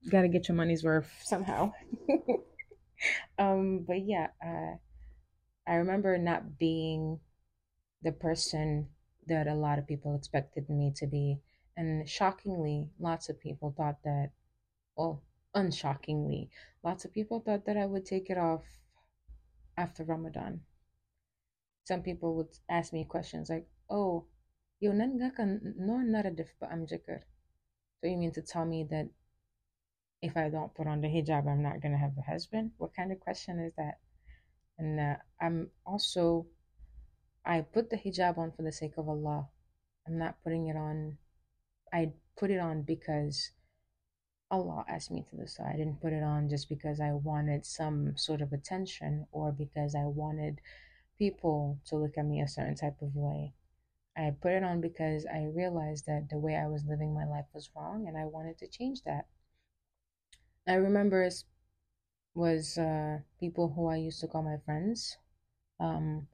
gotta 0.08 0.28
get 0.28 0.48
your 0.48 0.56
money's 0.56 0.84
worth 0.84 1.10
somehow. 1.24 1.72
um, 3.38 3.84
but 3.86 4.04
yeah, 4.04 4.28
uh, 4.44 4.76
I 5.66 5.74
remember 5.74 6.16
not 6.18 6.58
being 6.58 7.20
the 8.02 8.12
person 8.12 8.88
that 9.26 9.46
a 9.46 9.54
lot 9.54 9.78
of 9.78 9.86
people 9.86 10.14
expected 10.14 10.68
me 10.68 10.92
to 10.96 11.06
be, 11.06 11.40
and 11.76 12.08
shockingly, 12.08 12.90
lots 12.98 13.28
of 13.28 13.40
people 13.40 13.74
thought 13.76 14.02
that. 14.04 14.30
Well, 14.96 15.22
unshockingly, 15.56 16.50
lots 16.84 17.04
of 17.04 17.12
people 17.12 17.40
thought 17.40 17.66
that 17.66 17.76
I 17.76 17.86
would 17.86 18.06
take 18.06 18.30
it 18.30 18.38
off 18.38 18.62
after 19.76 20.04
Ramadan 20.04 20.60
some 21.84 22.02
people 22.02 22.34
would 22.36 22.52
ask 22.68 22.92
me 22.92 23.04
questions 23.04 23.50
like, 23.50 23.66
"Oh, 23.88 24.26
yo 24.80 24.92
nan 24.92 25.16
nga 25.16 25.30
ka 25.30 25.44
no 25.44 26.00
pa 26.60 26.66
am 26.70 26.86
jikr." 26.86 27.22
So 28.00 28.08
you 28.08 28.16
mean 28.16 28.32
to 28.32 28.42
tell 28.42 28.64
me 28.64 28.84
that 28.84 29.08
if 30.20 30.36
I 30.36 30.48
don't 30.48 30.74
put 30.74 30.86
on 30.86 31.02
the 31.02 31.08
hijab, 31.08 31.46
I'm 31.46 31.62
not 31.62 31.80
gonna 31.80 31.98
have 31.98 32.16
a 32.16 32.22
husband? 32.22 32.72
What 32.78 32.94
kind 32.94 33.12
of 33.12 33.20
question 33.20 33.58
is 33.60 33.74
that? 33.76 33.98
And 34.78 34.98
uh, 34.98 35.16
I'm 35.40 35.70
also, 35.86 36.46
I 37.44 37.60
put 37.60 37.90
the 37.90 37.96
hijab 37.96 38.38
on 38.38 38.52
for 38.52 38.62
the 38.62 38.72
sake 38.72 38.96
of 38.96 39.08
Allah. 39.08 39.48
I'm 40.06 40.18
not 40.18 40.42
putting 40.42 40.66
it 40.68 40.76
on. 40.76 41.18
I 41.92 42.12
put 42.36 42.50
it 42.50 42.58
on 42.58 42.82
because 42.82 43.50
Allah 44.50 44.84
asked 44.88 45.10
me 45.10 45.24
to 45.30 45.36
do 45.36 45.46
so. 45.46 45.62
I 45.64 45.76
didn't 45.76 46.00
put 46.00 46.12
it 46.12 46.22
on 46.22 46.48
just 46.48 46.68
because 46.68 47.00
I 47.00 47.12
wanted 47.12 47.66
some 47.66 48.16
sort 48.16 48.40
of 48.40 48.52
attention 48.52 49.26
or 49.32 49.52
because 49.52 49.94
I 49.94 50.04
wanted 50.04 50.60
people 51.18 51.78
to 51.86 51.96
look 51.96 52.16
at 52.18 52.26
me 52.26 52.40
a 52.40 52.48
certain 52.48 52.74
type 52.74 53.00
of 53.02 53.14
way. 53.14 53.54
I 54.16 54.30
put 54.40 54.52
it 54.52 54.62
on 54.62 54.80
because 54.80 55.26
I 55.26 55.50
realized 55.54 56.06
that 56.06 56.28
the 56.30 56.38
way 56.38 56.56
I 56.56 56.68
was 56.68 56.84
living 56.84 57.14
my 57.14 57.24
life 57.24 57.46
was 57.52 57.70
wrong 57.74 58.06
and 58.06 58.16
I 58.16 58.24
wanted 58.24 58.58
to 58.58 58.68
change 58.68 59.02
that. 59.02 59.26
I 60.66 60.74
remember 60.74 61.22
it 61.22 61.44
was 62.34 62.78
uh, 62.78 63.18
people 63.38 63.72
who 63.74 63.88
I 63.88 63.96
used 63.96 64.20
to 64.20 64.28
call 64.28 64.42
my 64.42 64.56
friends. 64.64 65.18
Um, 65.80 66.28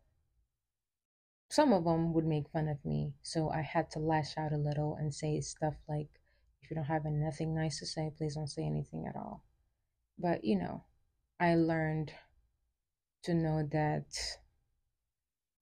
some 1.49 1.73
of 1.73 1.85
them 1.85 2.13
would 2.13 2.27
make 2.27 2.49
fun 2.51 2.69
of 2.69 2.85
me, 2.85 3.15
so 3.23 3.51
I 3.51 3.63
had 3.63 3.91
to 3.93 3.99
lash 3.99 4.39
out 4.39 4.53
a 4.53 4.57
little 4.57 4.95
and 4.95 5.13
say 5.13 5.41
stuff 5.41 5.75
like, 5.89 6.09
if 6.63 6.71
you 6.71 6.77
don't 6.77 6.85
have 6.85 7.05
nothing 7.05 7.55
nice 7.55 7.81
to 7.81 7.87
say, 7.87 8.13
please 8.17 8.37
don't 8.37 8.47
say 8.47 8.65
anything 8.65 9.07
at 9.09 9.17
all. 9.17 9.43
But, 10.17 10.45
you 10.45 10.57
know, 10.57 10.85
I 11.41 11.57
learned 11.57 12.13
to 13.25 13.35
know 13.35 13.69
that 13.73 14.39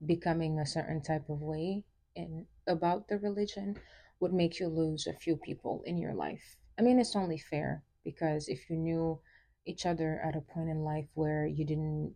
becoming 0.04 0.58
a 0.58 0.66
certain 0.66 1.02
type 1.02 1.28
of 1.28 1.40
way 1.40 1.84
in 2.14 2.46
about 2.66 3.08
the 3.08 3.18
religion 3.18 3.76
would 4.20 4.32
make 4.32 4.58
you 4.58 4.68
lose 4.68 5.06
a 5.06 5.12
few 5.12 5.36
people 5.36 5.82
in 5.86 5.98
your 5.98 6.14
life. 6.14 6.56
I 6.78 6.82
mean, 6.82 6.98
it's 6.98 7.16
only 7.16 7.38
fair 7.38 7.84
because 8.04 8.48
if 8.48 8.68
you 8.70 8.76
knew 8.76 9.20
each 9.66 9.86
other 9.86 10.20
at 10.24 10.36
a 10.36 10.40
point 10.40 10.68
in 10.70 10.82
life 10.84 11.08
where 11.14 11.46
you 11.46 11.64
didn't 11.64 12.14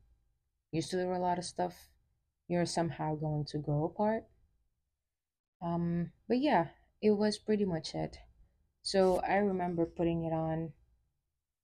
used 0.71 0.91
to 0.91 0.97
do 0.97 1.13
a 1.13 1.19
lot 1.19 1.39
of 1.39 1.45
stuff, 1.45 1.91
you're 2.49 2.67
somehow 2.67 3.15
going 3.15 3.45
to 3.47 3.59
grow 3.59 3.85
apart. 3.85 4.25
Um, 5.61 6.13
but 6.29 6.39
yeah, 6.39 6.69
it 7.01 7.13
was 7.13 7.39
pretty 7.39 7.65
much 7.65 7.95
it. 7.95 8.19
So 8.83 9.21
I 9.21 9.37
remember 9.37 9.87
putting 9.87 10.25
it 10.25 10.33
on, 10.33 10.73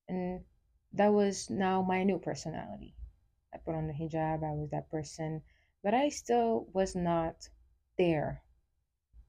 and 0.08 0.44
that 0.92 1.12
was 1.12 1.50
now 1.50 1.82
my 1.82 2.04
new 2.04 2.18
personality. 2.18 2.94
I 3.52 3.58
put 3.58 3.74
on 3.74 3.86
the 3.86 3.92
hijab, 3.92 4.44
I 4.44 4.52
was 4.52 4.70
that 4.70 4.90
person 4.90 5.42
but 5.88 5.94
I 5.94 6.10
still 6.10 6.68
was 6.74 6.94
not 6.94 7.48
there 7.96 8.42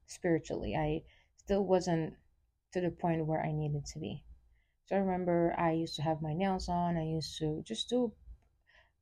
spiritually. 0.07 0.75
I 0.75 1.03
still 1.37 1.63
wasn't 1.63 2.15
to 2.73 2.81
the 2.81 2.91
point 2.91 3.25
where 3.25 3.41
I 3.41 3.53
needed 3.53 3.85
to 3.85 3.99
be. 3.99 4.25
So 4.85 4.97
I 4.97 4.99
remember 4.99 5.55
I 5.57 5.71
used 5.71 5.95
to 5.95 6.01
have 6.01 6.21
my 6.21 6.33
nails 6.33 6.67
on. 6.67 6.97
I 6.97 7.05
used 7.05 7.37
to 7.37 7.63
just 7.65 7.87
do, 7.87 8.11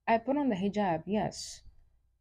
I 0.07 0.19
put 0.19 0.37
on 0.37 0.49
the 0.49 0.55
hijab, 0.55 1.01
yes, 1.07 1.61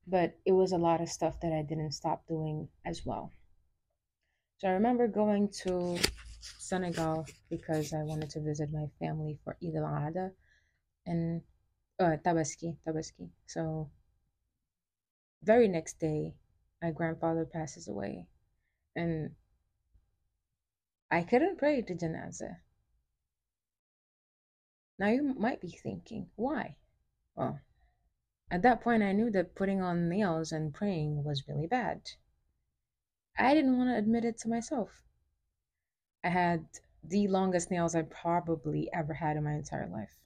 but 0.07 0.39
it 0.47 0.53
was 0.53 0.73
a 0.73 0.79
lot 0.79 1.03
of 1.03 1.11
stuff 1.11 1.39
that 1.43 1.53
I 1.53 1.61
didn't 1.61 1.93
stop 1.93 2.27
doing 2.27 2.69
as 2.87 3.05
well. 3.05 3.31
So 4.57 4.69
I 4.69 4.71
remember 4.71 5.07
going 5.07 5.51
to 5.65 5.99
Senegal 6.41 7.27
because 7.51 7.93
I 7.93 8.05
wanted 8.05 8.31
to 8.31 8.41
visit 8.41 8.73
my 8.73 8.87
family 8.99 9.39
for 9.45 9.59
Eid 9.63 9.77
al-Adha 9.77 10.31
and 11.05 11.43
uh, 12.01 12.17
Tabaski, 12.25 12.79
Tabaski. 12.89 13.29
So 13.45 13.91
very 15.47 15.69
next 15.69 16.01
day, 16.01 16.35
my 16.83 16.91
grandfather 16.91 17.45
passes 17.45 17.87
away, 17.87 18.27
and 18.97 19.31
I 21.11 21.23
couldn't 21.23 21.59
pray 21.59 21.81
the 21.81 21.95
janazah. 21.95 22.57
Now 24.99 25.09
you 25.09 25.23
might 25.23 25.61
be 25.61 25.71
thinking, 25.71 26.27
why? 26.35 26.77
Well, 27.37 27.61
at 28.51 28.63
that 28.63 28.81
point, 28.81 29.03
I 29.03 29.13
knew 29.13 29.31
that 29.31 29.55
putting 29.55 29.81
on 29.81 30.09
nails 30.09 30.51
and 30.51 30.75
praying 30.75 31.23
was 31.23 31.49
really 31.49 31.67
bad. 31.67 32.01
I 33.39 33.55
didn't 33.55 33.79
want 33.79 33.91
to 33.91 33.97
admit 33.97 34.25
it 34.25 34.39
to 34.39 34.49
myself. 34.49 35.03
I 36.25 36.31
had 36.31 36.67
the 37.05 37.29
longest 37.29 37.71
nails 37.71 37.95
I 37.95 38.03
probably 38.03 38.89
ever 38.93 39.15
had 39.15 39.37
in 39.37 39.45
my 39.45 39.53
entire 39.53 39.89
life. 39.89 40.19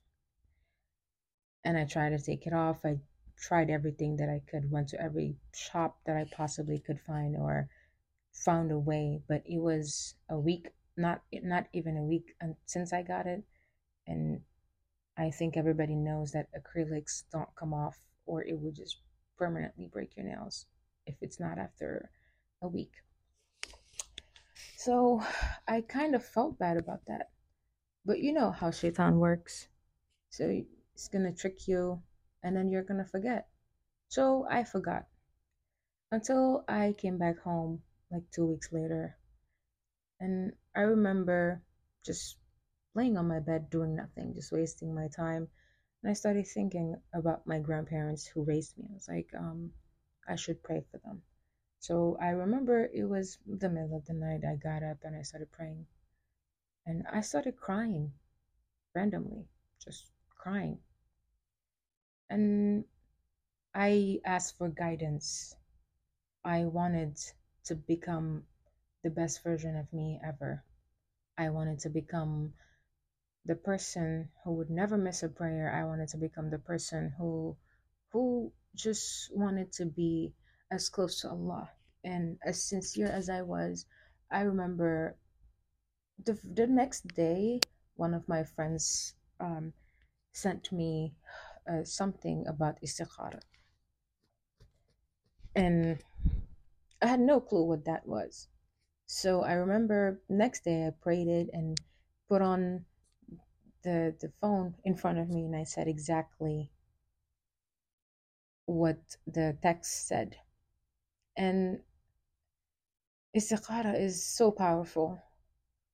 And 1.63 1.77
I 1.77 1.85
tried 1.85 2.11
to 2.11 2.19
take 2.19 2.47
it 2.47 2.55
off. 2.55 2.79
I 2.85 3.01
tried 3.41 3.71
everything 3.71 4.17
that 4.17 4.29
I 4.29 4.43
could, 4.51 4.71
went 4.71 4.89
to 4.91 5.01
every 5.01 5.37
shop 5.55 5.99
that 6.07 6.17
I 6.17 6.27
possibly 6.31 6.79
could 6.79 7.01
find 7.01 7.37
or 7.37 7.69
found 8.33 8.71
a 8.71 8.79
way, 8.79 9.23
but 9.29 9.43
it 9.47 9.59
was 9.59 10.15
a 10.29 10.39
week, 10.39 10.69
not 10.97 11.23
not 11.33 11.67
even 11.73 11.97
a 11.97 12.05
week 12.05 12.35
since 12.67 12.93
I 12.93 13.03
got 13.03 13.27
it, 13.27 13.43
and 14.07 14.43
I 15.17 15.31
think 15.31 15.57
everybody 15.57 15.95
knows 15.95 16.33
that 16.33 16.49
acrylics 16.53 17.25
don't 17.33 17.55
come 17.57 17.75
off 17.75 17.99
or 18.27 18.43
it 18.45 18.61
will 18.61 18.73
just 18.73 18.99
permanently 19.37 19.87
break 19.87 20.17
your 20.17 20.27
nails 20.27 20.67
if 21.07 21.17
it's 21.21 21.41
not 21.41 21.59
after 21.59 22.11
a 22.63 22.69
week. 22.69 22.93
So 24.77 25.23
I 25.69 25.83
kind 25.83 26.15
of 26.15 26.25
felt 26.25 26.59
bad 26.59 26.77
about 26.77 27.05
that. 27.07 27.31
But 28.07 28.21
you 28.21 28.33
know 28.33 28.51
how 28.51 28.71
shaitan 28.71 29.19
works. 29.19 29.69
So 30.31 30.63
it's 30.95 31.09
going 31.09 31.25
to 31.25 31.39
trick 31.39 31.69
you 31.69 32.03
and 32.43 32.57
then 32.57 32.71
you're 32.71 32.83
gonna 32.83 33.05
forget. 33.05 33.49
So 34.09 34.47
I 34.51 34.65
forgot 34.65 35.07
until 36.13 36.65
I 36.69 36.95
came 36.99 37.19
back 37.19 37.39
home 37.41 37.83
like 38.11 38.31
two 38.31 38.47
weeks 38.47 38.73
later. 38.73 39.17
And 40.19 40.53
I 40.75 40.81
remember 40.81 41.63
just 42.05 42.37
laying 42.95 43.17
on 43.17 43.29
my 43.29 43.41
bed 43.41 43.71
doing 43.71 43.95
nothing, 43.95 44.35
just 44.35 44.53
wasting 44.53 44.95
my 44.95 45.09
time. 45.09 45.49
And 46.03 46.11
I 46.11 46.15
started 46.15 46.47
thinking 46.47 46.97
about 47.15 47.47
my 47.47 47.59
grandparents 47.59 48.27
who 48.27 48.43
raised 48.45 48.77
me. 48.77 48.87
I 48.91 48.95
was 48.95 49.09
like, 49.09 49.31
um, 49.39 49.71
I 50.29 50.37
should 50.37 50.63
pray 50.63 50.83
for 50.91 50.99
them. 50.99 51.23
So 51.79 52.19
I 52.21 52.31
remember 52.31 52.91
it 52.93 53.05
was 53.05 53.39
the 53.47 53.69
middle 53.69 53.97
of 53.97 54.05
the 54.05 54.13
night. 54.13 54.45
I 54.45 54.57
got 54.57 54.83
up 54.83 54.99
and 55.05 55.17
I 55.17 55.23
started 55.23 55.51
praying. 55.53 55.87
And 56.87 57.07
I 57.11 57.21
started 57.21 57.57
crying 57.57 58.13
randomly, 58.95 59.47
just 59.83 60.11
crying. 60.37 60.79
And 62.31 62.85
I 63.75 64.21
asked 64.25 64.57
for 64.57 64.69
guidance. 64.71 65.57
I 66.45 66.65
wanted 66.65 67.19
to 67.65 67.75
become 67.75 68.45
the 69.03 69.11
best 69.11 69.43
version 69.43 69.77
of 69.77 69.93
me 69.93 70.21
ever. 70.25 70.65
I 71.37 71.51
wanted 71.51 71.81
to 71.81 71.91
become 71.91 72.55
the 73.45 73.57
person 73.57 74.31
who 74.45 74.53
would 74.53 74.71
never 74.71 74.97
miss 74.97 75.23
a 75.23 75.29
prayer. 75.29 75.73
I 75.75 75.85
wanted 75.85 76.09
to 76.11 76.19
become 76.19 76.51
the 76.51 76.59
person 76.59 77.13
who 77.19 77.57
who 78.13 78.53
just 78.75 79.35
wanted 79.35 79.73
to 79.73 79.87
be 79.87 80.33
as 80.71 80.89
close 80.89 81.21
to 81.21 81.31
Allah 81.31 81.71
and 82.05 82.39
as 82.45 82.63
sincere 82.63 83.09
as 83.09 83.29
I 83.29 83.43
was. 83.43 83.87
I 84.31 84.43
remember 84.43 85.17
the 86.25 86.39
the 86.45 86.67
next 86.67 87.09
day 87.09 87.61
one 87.97 88.15
of 88.15 88.29
my 88.29 88.45
friends 88.45 89.15
um 89.41 89.73
sent 90.33 90.71
me 90.73 91.15
uh, 91.69 91.85
something 91.85 92.47
about 92.47 92.81
istikhara. 92.83 93.41
And 95.55 96.03
I 97.03 97.07
had 97.07 97.21
no 97.21 97.41
clue 97.41 97.65
what 97.65 97.85
that 97.85 98.07
was. 98.07 98.49
So 99.07 99.43
I 99.43 99.55
remember 99.55 100.21
next 100.29 100.65
day 100.65 100.87
I 100.87 100.91
prayed 100.91 101.29
it 101.29 101.51
and 101.53 101.81
put 102.29 102.43
on 102.43 102.85
the 103.83 104.15
the 104.21 104.29
phone 104.41 104.77
in 104.85 104.95
front 104.95 105.19
of 105.19 105.29
me 105.29 105.45
and 105.47 105.57
I 105.57 105.65
said 105.65 105.89
exactly 105.89 106.71
what 108.67 109.17
the 109.27 109.57
text 109.63 110.07
said. 110.07 110.37
And 111.37 111.81
istikhara 113.37 113.99
is 113.99 114.25
so 114.25 114.51
powerful. 114.51 115.21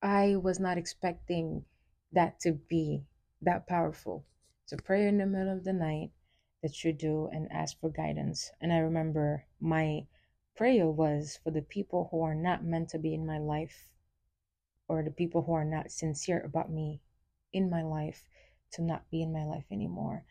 I 0.01 0.35
was 0.35 0.59
not 0.59 0.77
expecting 0.77 1.65
that 2.11 2.39
to 2.41 2.53
be 2.53 3.05
that 3.41 3.67
powerful. 3.67 4.25
It's 4.67 4.73
a 4.73 4.83
prayer 4.83 5.07
in 5.07 5.17
the 5.17 5.25
middle 5.25 5.55
of 5.55 5.63
the 5.63 5.71
night 5.71 6.11
that 6.61 6.83
you 6.83 6.91
do 6.91 7.29
and 7.31 7.49
ask 7.53 7.79
for 7.79 7.89
guidance. 7.89 8.51
And 8.59 8.73
I 8.73 8.79
remember 8.79 9.45
my 9.61 10.07
prayer 10.57 10.89
was 10.89 11.39
for 11.41 11.51
the 11.51 11.61
people 11.61 12.09
who 12.11 12.21
are 12.23 12.35
not 12.35 12.65
meant 12.65 12.89
to 12.89 12.99
be 12.99 13.13
in 13.13 13.25
my 13.25 13.37
life 13.37 13.87
or 14.89 15.03
the 15.03 15.11
people 15.11 15.43
who 15.43 15.53
are 15.53 15.63
not 15.63 15.89
sincere 15.89 16.41
about 16.41 16.69
me 16.69 16.99
in 17.53 17.69
my 17.69 17.81
life 17.81 18.27
to 18.71 18.81
not 18.81 19.09
be 19.09 19.21
in 19.21 19.31
my 19.31 19.45
life 19.45 19.63
anymore. 19.71 20.25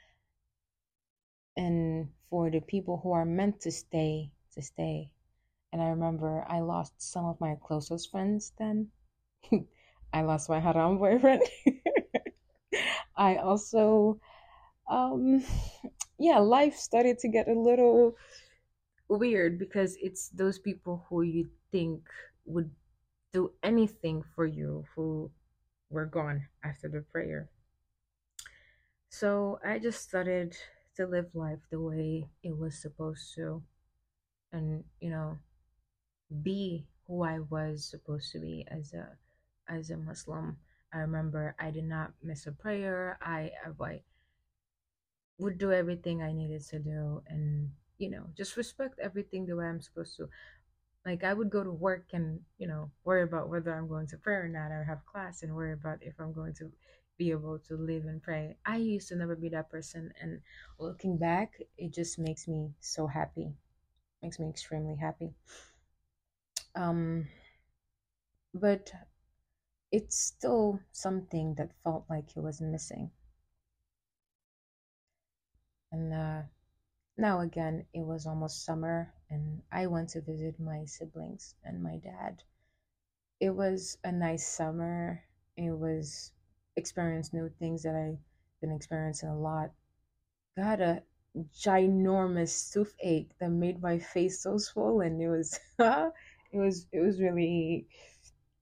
And 1.56 2.12
for 2.28 2.50
the 2.50 2.60
people 2.60 2.98
who 2.98 3.12
are 3.12 3.24
meant 3.24 3.62
to 3.62 3.70
stay, 3.70 4.32
to 4.52 4.60
stay. 4.60 5.12
And 5.72 5.80
I 5.80 5.88
remember 5.88 6.44
I 6.46 6.60
lost 6.60 7.00
some 7.00 7.24
of 7.24 7.40
my 7.40 7.54
closest 7.54 8.10
friends 8.10 8.52
then. 8.58 8.90
I 10.12 10.20
lost 10.20 10.50
my 10.50 10.60
haram 10.60 10.98
boyfriend. 10.98 11.42
I 13.16 13.36
also, 13.36 14.20
um, 14.88 15.44
yeah, 16.18 16.38
life 16.38 16.76
started 16.76 17.18
to 17.20 17.28
get 17.28 17.48
a 17.48 17.54
little 17.58 18.16
weird 19.08 19.58
because 19.58 19.96
it's 20.00 20.28
those 20.30 20.58
people 20.58 21.04
who 21.08 21.22
you 21.22 21.48
think 21.72 22.08
would 22.46 22.70
do 23.32 23.52
anything 23.62 24.22
for 24.34 24.46
you 24.46 24.84
who 24.94 25.30
were 25.90 26.06
gone 26.06 26.46
after 26.64 26.88
the 26.88 27.02
prayer. 27.02 27.48
So 29.08 29.58
I 29.64 29.78
just 29.78 30.02
started 30.02 30.56
to 30.96 31.06
live 31.06 31.34
life 31.34 31.60
the 31.70 31.80
way 31.80 32.28
it 32.42 32.56
was 32.56 32.76
supposed 32.80 33.34
to 33.34 33.62
and, 34.52 34.84
you 35.00 35.10
know, 35.10 35.38
be 36.42 36.86
who 37.06 37.22
I 37.22 37.40
was 37.40 37.84
supposed 37.84 38.32
to 38.32 38.40
be 38.40 38.66
as 38.68 38.92
a 38.92 39.16
as 39.68 39.90
a 39.90 39.96
Muslim. 39.96 40.58
I 40.96 41.00
remember 41.00 41.54
I 41.58 41.70
did 41.70 41.84
not 41.84 42.12
miss 42.22 42.46
a 42.46 42.52
prayer. 42.52 43.18
I 43.20 43.52
I 43.66 44.00
would 45.38 45.58
do 45.58 45.70
everything 45.70 46.22
I 46.22 46.32
needed 46.32 46.62
to 46.68 46.78
do 46.78 47.22
and 47.28 47.70
you 47.98 48.08
know 48.08 48.24
just 48.34 48.56
respect 48.56 48.98
everything 48.98 49.44
the 49.44 49.56
way 49.56 49.66
I'm 49.66 49.82
supposed 49.82 50.16
to. 50.16 50.30
Like 51.04 51.22
I 51.22 51.34
would 51.34 51.50
go 51.50 51.62
to 51.62 51.70
work 51.70 52.06
and 52.14 52.40
you 52.56 52.66
know 52.66 52.90
worry 53.04 53.24
about 53.24 53.50
whether 53.50 53.74
I'm 53.74 53.88
going 53.88 54.06
to 54.08 54.16
pray 54.16 54.36
or 54.36 54.48
not. 54.48 54.72
I 54.72 54.82
have 54.84 55.04
class 55.04 55.42
and 55.42 55.54
worry 55.54 55.74
about 55.74 55.98
if 56.00 56.14
I'm 56.18 56.32
going 56.32 56.54
to 56.54 56.72
be 57.18 57.30
able 57.30 57.58
to 57.68 57.76
live 57.76 58.06
and 58.06 58.22
pray. 58.22 58.56
I 58.64 58.76
used 58.76 59.08
to 59.08 59.16
never 59.16 59.36
be 59.36 59.50
that 59.50 59.70
person, 59.70 60.12
and 60.20 60.40
looking 60.78 61.18
back, 61.18 61.60
it 61.76 61.92
just 61.92 62.18
makes 62.18 62.48
me 62.48 62.70
so 62.80 63.06
happy. 63.06 63.52
Makes 64.22 64.38
me 64.38 64.48
extremely 64.48 64.96
happy. 64.96 65.30
Um, 66.74 67.28
but 68.54 68.92
it's 69.92 70.16
still 70.18 70.80
something 70.92 71.54
that 71.56 71.74
felt 71.82 72.04
like 72.08 72.36
it 72.36 72.40
was 72.40 72.60
missing. 72.60 73.10
And 75.90 76.12
uh, 76.12 76.42
now 77.16 77.40
again, 77.40 77.86
it 77.94 78.02
was 78.02 78.26
almost 78.26 78.64
summer, 78.64 79.14
and 79.30 79.62
I 79.72 79.86
went 79.88 80.10
to 80.10 80.20
visit 80.20 80.60
my 80.60 80.84
siblings 80.86 81.54
and 81.64 81.82
my 81.82 81.98
dad. 81.98 82.42
It 83.40 83.50
was 83.50 83.98
a 84.04 84.12
nice 84.12 84.46
summer. 84.46 85.24
It 85.56 85.70
was 85.72 86.32
experience 86.76 87.32
new 87.32 87.48
things 87.48 87.82
that 87.84 87.94
I've 87.96 88.18
been 88.60 88.72
experiencing 88.72 89.30
a 89.30 89.38
lot. 89.38 89.72
Got 90.56 90.80
a 90.82 91.02
ginormous 91.54 92.72
toothache 92.72 93.38
that 93.38 93.50
made 93.50 93.82
my 93.82 93.98
face 93.98 94.40
so 94.40 94.58
swollen. 94.58 95.20
It 95.20 95.28
was, 95.28 95.60
it 95.78 96.12
was, 96.58 96.86
it 96.92 97.00
was 97.00 97.20
really 97.20 97.88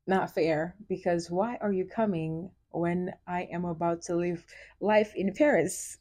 not 0.06 0.34
fair 0.34 0.76
because 0.88 1.30
why 1.30 1.56
are 1.60 1.72
you 1.72 1.86
coming 1.86 2.50
when 2.70 3.12
I 3.26 3.48
am 3.52 3.64
about 3.64 4.02
to 4.02 4.16
live 4.16 4.44
life 4.80 5.12
in 5.14 5.32
Paris, 5.32 5.98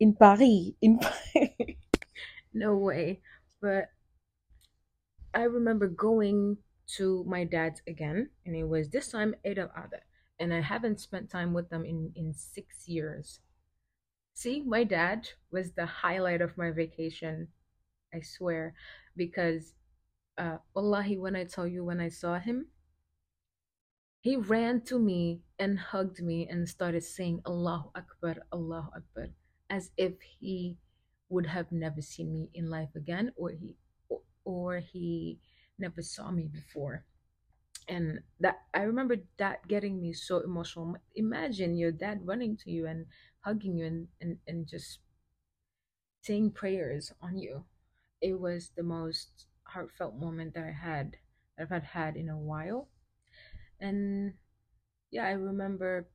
in 0.00 0.14
Paris, 0.14 0.72
in 0.80 0.98
Paris? 0.98 1.50
no 2.54 2.76
way. 2.76 3.20
But 3.60 3.90
I 5.34 5.42
remember 5.42 5.88
going 5.88 6.58
to 6.96 7.24
my 7.26 7.44
dad's 7.44 7.82
again, 7.86 8.30
and 8.44 8.56
it 8.56 8.64
was 8.64 8.88
this 8.88 9.10
time 9.10 9.34
Eid 9.44 9.58
al 9.58 9.70
and 10.38 10.52
I 10.52 10.60
haven't 10.60 11.00
spent 11.00 11.30
time 11.30 11.52
with 11.52 11.70
them 11.70 11.84
in 11.84 12.12
in 12.14 12.32
six 12.32 12.88
years. 12.88 13.40
See, 14.34 14.62
my 14.62 14.84
dad 14.84 15.28
was 15.50 15.72
the 15.72 15.86
highlight 15.86 16.42
of 16.42 16.58
my 16.58 16.70
vacation. 16.70 17.48
I 18.14 18.20
swear, 18.20 18.74
because 19.16 19.74
uh, 20.38 20.58
wallahi, 20.74 21.18
when 21.18 21.36
I 21.36 21.44
tell 21.44 21.66
you 21.66 21.84
when 21.84 22.00
I 22.00 22.08
saw 22.08 22.38
him, 22.38 22.66
he 24.26 24.34
ran 24.34 24.80
to 24.80 24.98
me 24.98 25.40
and 25.56 25.78
hugged 25.78 26.20
me 26.20 26.48
and 26.50 26.68
started 26.68 27.04
saying 27.04 27.40
Allahu 27.46 27.90
Akbar, 27.94 28.34
Allahu 28.52 28.90
Akbar, 28.96 29.28
as 29.70 29.92
if 29.96 30.14
he 30.20 30.76
would 31.28 31.46
have 31.46 31.70
never 31.70 32.02
seen 32.02 32.32
me 32.32 32.50
in 32.52 32.68
life 32.68 32.88
again 32.96 33.30
or 33.36 33.50
he 33.50 33.76
or, 34.44 34.78
he 34.80 35.38
never 35.78 36.02
saw 36.02 36.32
me 36.32 36.48
before. 36.52 37.04
And 37.86 38.18
that 38.40 38.62
I 38.74 38.82
remember 38.82 39.14
that 39.36 39.68
getting 39.68 40.00
me 40.00 40.12
so 40.12 40.40
emotional. 40.40 40.96
Imagine 41.14 41.76
your 41.76 41.92
dad 41.92 42.26
running 42.26 42.56
to 42.64 42.70
you 42.70 42.88
and 42.88 43.06
hugging 43.42 43.76
you 43.76 43.86
and, 43.86 44.08
and, 44.20 44.38
and 44.48 44.66
just 44.66 44.98
saying 46.22 46.50
prayers 46.50 47.12
on 47.22 47.38
you. 47.38 47.62
It 48.20 48.40
was 48.40 48.72
the 48.76 48.82
most 48.82 49.46
heartfelt 49.62 50.16
moment 50.16 50.54
that 50.54 50.64
I 50.64 50.72
had 50.72 51.12
that 51.56 51.62
I've 51.62 51.70
had 51.70 51.84
had 51.84 52.16
in 52.16 52.28
a 52.28 52.36
while 52.36 52.88
and 53.80 54.34
yeah, 55.10 55.26
I 55.26 55.32
remember 55.32 56.08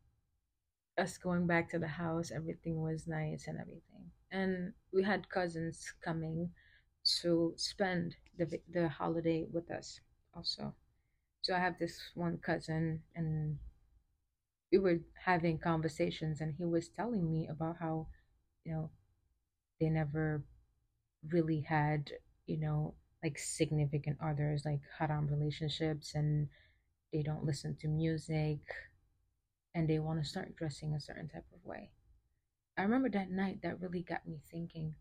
us 0.97 1.17
going 1.17 1.47
back 1.47 1.69
to 1.69 1.80
the 1.80 1.88
house. 1.88 2.32
Everything 2.32 2.82
was 2.82 3.08
nice 3.08 3.47
and 3.47 3.60
everything. 3.60 4.12
And 4.32 4.74
we 4.93 5.04
had 5.04 5.30
cousins 5.30 5.93
coming 6.04 6.52
to 7.21 7.54
spend 7.58 8.15
the 8.38 8.60
the 8.71 8.88
holiday 8.89 9.45
with 9.52 9.69
us 9.71 10.00
also. 10.36 10.74
So 11.41 11.56
I 11.56 11.60
have 11.60 11.80
this 11.80 12.00
one 12.15 12.38
cousin 12.39 13.04
and 13.15 13.60
we 14.71 14.78
were 14.78 15.00
having 15.26 15.58
conversations 15.60 16.41
and 16.41 16.56
he 16.58 16.65
was 16.65 16.89
telling 16.89 17.30
me 17.30 17.47
about 17.47 17.78
how, 17.80 18.08
you 18.63 18.74
know, 18.74 18.89
they 19.80 19.89
never 19.89 20.43
really 21.30 21.62
had, 21.62 22.12
you 22.47 22.58
know, 22.58 22.95
like 23.24 23.38
significant 23.39 24.17
others, 24.24 24.63
like 24.65 24.82
haram 25.00 25.28
relationships 25.28 26.15
and 26.15 26.50
they 27.12 27.24
don't 27.24 27.45
listen 27.45 27.76
to 27.82 27.88
music, 27.88 28.60
and 29.74 29.89
they 29.89 30.00
want 30.00 30.21
to 30.21 30.30
start 30.30 30.56
dressing 30.56 30.93
a 30.93 31.00
certain 31.00 31.30
type 31.30 31.45
of 31.54 31.65
way. 31.65 31.91
I 32.78 32.84
remember 32.84 33.10
that 33.10 33.32
night 33.32 33.60
that 33.63 33.82
really 33.82 34.02
got 34.02 34.28
me 34.28 34.41
thinking. 34.52 34.95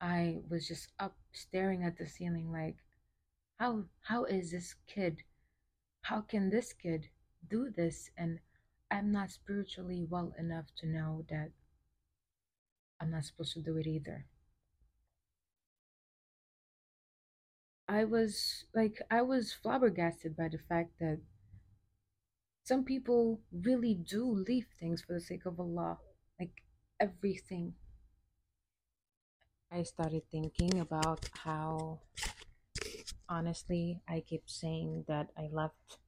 I 0.00 0.38
was 0.48 0.68
just 0.68 0.88
up 0.98 1.16
staring 1.32 1.82
at 1.82 1.96
the 1.96 2.06
ceiling 2.06 2.52
like 2.52 2.76
how 3.58 3.84
how 4.02 4.24
is 4.24 4.50
this 4.50 4.74
kid 4.86 5.22
how 6.02 6.20
can 6.20 6.50
this 6.50 6.74
kid 6.74 7.08
do 7.48 7.70
this 7.74 8.10
and 8.16 8.40
I'm 8.90 9.10
not 9.10 9.30
spiritually 9.30 10.06
well 10.08 10.32
enough 10.38 10.66
to 10.78 10.86
know 10.86 11.24
that 11.30 11.50
I'm 13.00 13.10
not 13.10 13.24
supposed 13.24 13.52
to 13.54 13.60
do 13.60 13.76
it 13.76 13.86
either. 13.86 14.26
I 17.88 18.04
was 18.04 18.64
like, 18.74 19.00
I 19.10 19.22
was 19.22 19.52
flabbergasted 19.52 20.36
by 20.36 20.48
the 20.48 20.58
fact 20.58 20.98
that 20.98 21.20
some 22.64 22.84
people 22.84 23.40
really 23.52 23.94
do 23.94 24.24
leave 24.26 24.66
things 24.78 25.02
for 25.02 25.12
the 25.12 25.20
sake 25.20 25.46
of 25.46 25.60
Allah, 25.60 25.98
like 26.40 26.62
everything. 26.98 27.74
I 29.70 29.84
started 29.84 30.22
thinking 30.30 30.80
about 30.80 31.28
how, 31.44 32.00
honestly, 33.28 34.00
I 34.08 34.20
keep 34.20 34.48
saying 34.50 35.04
that 35.06 35.30
I 35.38 35.48
left 35.52 35.98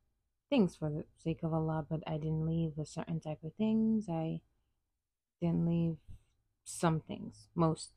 things 0.51 0.75
for 0.75 0.91
the 0.91 1.05
sake 1.17 1.45
of 1.45 1.55
Allah, 1.55 1.87
but 1.89 2.03
I 2.07 2.19
didn't 2.19 2.47
leave 2.47 2.77
a 2.79 2.87
certain 2.87 3.21
type 3.21 3.45
of 3.45 3.55
things. 3.55 4.09
I 4.09 4.41
didn't 5.41 5.67
leave 5.67 5.99
some 6.65 7.01
things, 7.01 7.49
most 7.55 7.91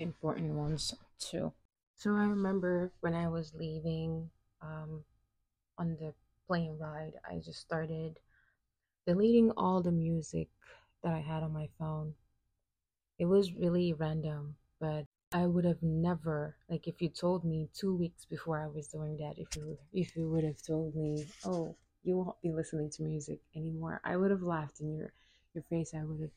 important 0.00 0.54
ones 0.54 0.94
too. 1.18 1.52
So 2.02 2.16
I 2.16 2.24
remember 2.24 2.90
when 2.98 3.14
I 3.14 3.28
was 3.28 3.54
leaving 3.54 4.28
um, 4.60 5.04
on 5.78 5.96
the 6.00 6.12
plane 6.48 6.76
ride, 6.76 7.12
I 7.24 7.38
just 7.38 7.60
started 7.60 8.18
deleting 9.06 9.52
all 9.52 9.82
the 9.82 9.92
music 9.92 10.48
that 11.04 11.14
I 11.14 11.20
had 11.20 11.44
on 11.44 11.52
my 11.52 11.68
phone. 11.78 12.16
It 13.20 13.26
was 13.26 13.54
really 13.54 13.92
random, 13.92 14.56
but 14.80 15.06
I 15.30 15.46
would 15.46 15.64
have 15.64 15.80
never 15.80 16.56
like 16.68 16.88
if 16.88 17.00
you 17.00 17.08
told 17.08 17.44
me 17.44 17.68
two 17.72 17.94
weeks 17.94 18.24
before 18.24 18.58
I 18.60 18.66
was 18.66 18.88
doing 18.88 19.16
that, 19.18 19.38
if 19.38 19.54
you 19.54 19.78
if 19.92 20.16
you 20.16 20.28
would 20.28 20.42
have 20.42 20.60
told 20.60 20.96
me, 20.96 21.24
oh, 21.44 21.76
you 22.02 22.16
won't 22.16 22.42
be 22.42 22.50
listening 22.50 22.90
to 22.90 23.04
music 23.04 23.38
anymore, 23.54 24.00
I 24.02 24.16
would 24.16 24.32
have 24.32 24.42
laughed 24.42 24.80
in 24.80 24.92
your 24.96 25.12
your 25.54 25.62
face. 25.70 25.94
I 25.94 26.02
would 26.02 26.20
have 26.20 26.34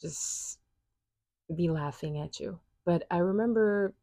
just 0.00 0.60
be 1.54 1.68
laughing 1.68 2.18
at 2.20 2.40
you. 2.40 2.60
But 2.84 3.04
I 3.10 3.18
remember 3.18 3.94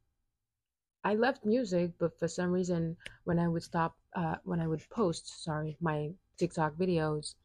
I 1.03 1.13
left 1.13 1.43
music, 1.43 1.91
but 1.97 2.17
for 2.17 2.29
some 2.29 2.51
reason, 2.51 2.95
when 3.25 3.37
I 3.37 3.49
would 3.49 3.63
stop, 3.63 3.97
uh, 4.13 4.37
when 4.45 4.61
I 4.61 4.67
would 4.67 4.89
post, 4.89 5.27
sorry, 5.43 5.75
my 5.81 6.13
TikTok 6.37 6.75
videos, 6.75 7.35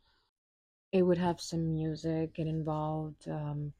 it 0.93 1.03
would 1.03 1.19
have 1.19 1.41
some 1.41 1.73
music. 1.75 2.39
It 2.39 2.47
involved 2.47 3.29
um, 3.29 3.73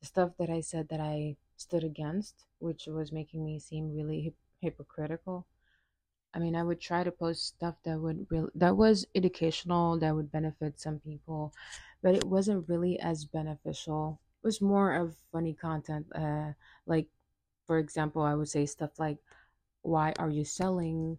the 0.00 0.06
stuff 0.06 0.36
that 0.38 0.48
I 0.50 0.60
said 0.60 0.88
that 0.88 1.00
I 1.00 1.36
stood 1.56 1.84
against, 1.84 2.46
which 2.58 2.86
was 2.86 3.12
making 3.12 3.44
me 3.44 3.58
seem 3.58 3.94
really 3.94 4.20
hip- 4.22 4.36
hypocritical. 4.60 5.46
I 6.34 6.38
mean, 6.40 6.56
I 6.56 6.62
would 6.64 6.80
try 6.80 7.04
to 7.04 7.12
post 7.12 7.46
stuff 7.46 7.76
that 7.84 8.00
would 8.00 8.26
real 8.30 8.50
that 8.54 8.76
was 8.76 9.06
educational, 9.14 9.98
that 10.00 10.14
would 10.16 10.32
benefit 10.32 10.80
some 10.80 11.00
people, 11.00 11.52
but 12.02 12.14
it 12.14 12.24
wasn't 12.24 12.68
really 12.68 12.98
as 13.00 13.24
beneficial. 13.26 14.20
It 14.42 14.46
was 14.46 14.60
more 14.62 14.94
of 14.94 15.16
funny 15.32 15.54
content. 15.54 16.06
Uh, 16.14 16.52
like, 16.86 17.08
for 17.70 17.78
example, 17.78 18.22
I 18.22 18.34
would 18.34 18.48
say 18.48 18.66
stuff 18.66 18.98
like, 18.98 19.18
"Why 19.82 20.12
are 20.18 20.30
you 20.30 20.44
selling 20.44 21.18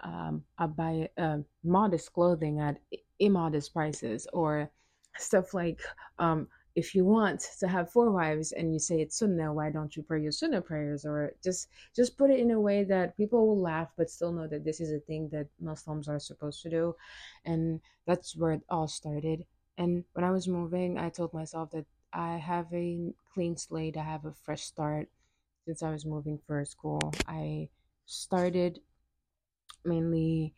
um, 0.00 0.44
buy 0.76 1.08
uh, 1.18 1.38
modest 1.64 2.12
clothing 2.12 2.60
at 2.60 2.78
immodest 3.18 3.72
prices, 3.72 4.26
or 4.32 4.70
stuff 5.18 5.54
like 5.54 5.80
um, 6.18 6.48
if 6.74 6.94
you 6.94 7.04
want 7.04 7.40
to 7.60 7.68
have 7.68 7.90
four 7.90 8.10
wives 8.10 8.52
and 8.52 8.72
you 8.72 8.78
say 8.80 9.00
it's 9.00 9.18
sunnah, 9.18 9.52
why 9.52 9.70
don't 9.70 9.96
you 9.96 10.02
pray 10.02 10.22
your 10.22 10.32
sunnah 10.32 10.60
prayers? 10.60 11.04
Or 11.04 11.32
just 11.42 11.68
just 11.94 12.18
put 12.18 12.30
it 12.30 12.40
in 12.40 12.50
a 12.52 12.60
way 12.60 12.84
that 12.84 13.16
people 13.16 13.46
will 13.46 13.60
laugh, 13.60 13.90
but 13.96 14.10
still 14.10 14.32
know 14.32 14.48
that 14.48 14.64
this 14.64 14.80
is 14.80 14.92
a 14.92 15.00
thing 15.00 15.28
that 15.32 15.48
Muslims 15.60 16.08
are 16.08 16.18
supposed 16.18 16.62
to 16.62 16.70
do, 16.70 16.96
and 17.44 17.80
that's 18.06 18.36
where 18.36 18.52
it 18.52 18.62
all 18.68 18.88
started. 18.88 19.44
And 19.78 20.04
when 20.14 20.24
I 20.24 20.30
was 20.30 20.48
moving, 20.48 20.98
I 20.98 21.10
told 21.10 21.34
myself 21.34 21.70
that 21.72 21.86
I 22.12 22.36
have 22.38 22.72
a 22.72 23.14
clean 23.34 23.56
slate, 23.56 23.96
I 23.96 24.04
have 24.04 24.24
a 24.24 24.32
fresh 24.32 24.62
start. 24.62 25.08
Since 25.66 25.82
I 25.82 25.90
was 25.90 26.04
moving 26.04 26.38
for 26.46 26.64
school, 26.64 27.12
I 27.26 27.68
started 28.06 28.80
mainly, 29.84 30.54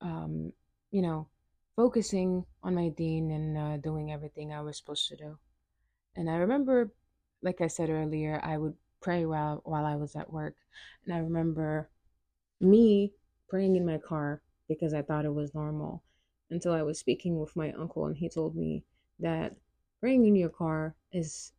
um, 0.00 0.52
you 0.90 1.02
know, 1.02 1.28
focusing 1.76 2.44
on 2.62 2.74
my 2.74 2.90
deen 2.90 3.30
and 3.30 3.56
uh, 3.58 3.76
doing 3.78 4.12
everything 4.12 4.52
I 4.52 4.60
was 4.60 4.76
supposed 4.76 5.08
to 5.08 5.16
do. 5.16 5.38
And 6.16 6.28
I 6.30 6.36
remember, 6.36 6.92
like 7.42 7.60
I 7.60 7.68
said 7.68 7.90
earlier, 7.90 8.40
I 8.42 8.58
would 8.58 8.74
pray 9.00 9.26
while 9.26 9.62
while 9.64 9.84
I 9.84 9.96
was 9.96 10.14
at 10.16 10.32
work, 10.32 10.56
and 11.04 11.14
I 11.14 11.18
remember 11.18 11.88
me 12.60 13.12
praying 13.48 13.76
in 13.76 13.86
my 13.86 13.98
car 13.98 14.42
because 14.68 14.94
I 14.94 15.02
thought 15.02 15.24
it 15.24 15.34
was 15.34 15.54
normal 15.54 16.02
until 16.50 16.72
I 16.72 16.82
was 16.82 16.98
speaking 16.98 17.38
with 17.38 17.54
my 17.56 17.72
uncle 17.72 18.06
and 18.06 18.16
he 18.16 18.28
told 18.28 18.56
me 18.56 18.84
that 19.20 19.56
praying 20.00 20.26
in 20.26 20.36
your 20.36 20.48
car 20.48 20.94
is 21.12 21.52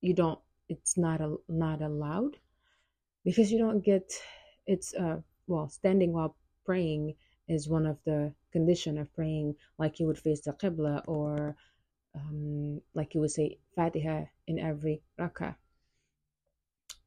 you 0.00 0.14
don't 0.14 0.38
it's 0.70 0.96
not 0.96 1.20
a, 1.20 1.36
not 1.48 1.82
allowed 1.82 2.38
because 3.24 3.50
you 3.52 3.58
don't 3.58 3.84
get 3.84 4.12
it's 4.66 4.94
uh 4.94 5.20
well 5.46 5.68
standing 5.68 6.12
while 6.12 6.36
praying 6.64 7.14
is 7.48 7.68
one 7.68 7.86
of 7.86 7.98
the 8.04 8.32
condition 8.52 8.98
of 8.98 9.12
praying 9.14 9.54
like 9.78 9.98
you 9.98 10.06
would 10.06 10.18
face 10.18 10.40
the 10.42 10.52
qibla 10.52 11.02
or 11.06 11.56
um, 12.14 12.80
like 12.94 13.14
you 13.14 13.20
would 13.20 13.30
say 13.30 13.58
fatiha 13.76 14.24
in 14.48 14.58
every 14.58 15.02
rakah. 15.18 15.54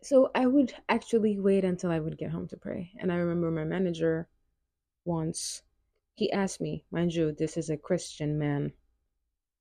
So 0.02 0.32
i 0.36 0.46
would 0.46 0.74
actually 0.90 1.40
wait 1.40 1.64
until 1.66 1.92
i 1.92 2.00
would 2.00 2.18
get 2.18 2.32
home 2.32 2.48
to 2.50 2.58
pray. 2.58 2.92
And 3.00 3.12
i 3.12 3.16
remember 3.16 3.50
my 3.52 3.64
manager 3.64 4.28
once 5.06 5.64
he 6.16 6.32
asked 6.32 6.62
me 6.62 6.86
mind 6.92 7.14
you 7.16 7.32
this 7.32 7.58
is 7.58 7.70
a 7.70 7.78
christian 7.78 8.38
man. 8.38 8.74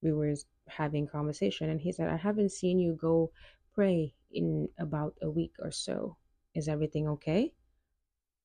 We 0.02 0.12
were 0.12 0.34
having 0.68 1.06
conversation 1.06 1.70
and 1.70 1.80
he 1.80 1.92
said 1.92 2.08
i 2.08 2.16
haven't 2.16 2.52
seen 2.52 2.78
you 2.78 2.94
go 2.94 3.32
pray 3.74 4.14
in 4.32 4.68
about 4.78 5.14
a 5.22 5.30
week 5.30 5.52
or 5.58 5.70
so 5.70 6.16
is 6.54 6.68
everything 6.68 7.08
okay 7.08 7.52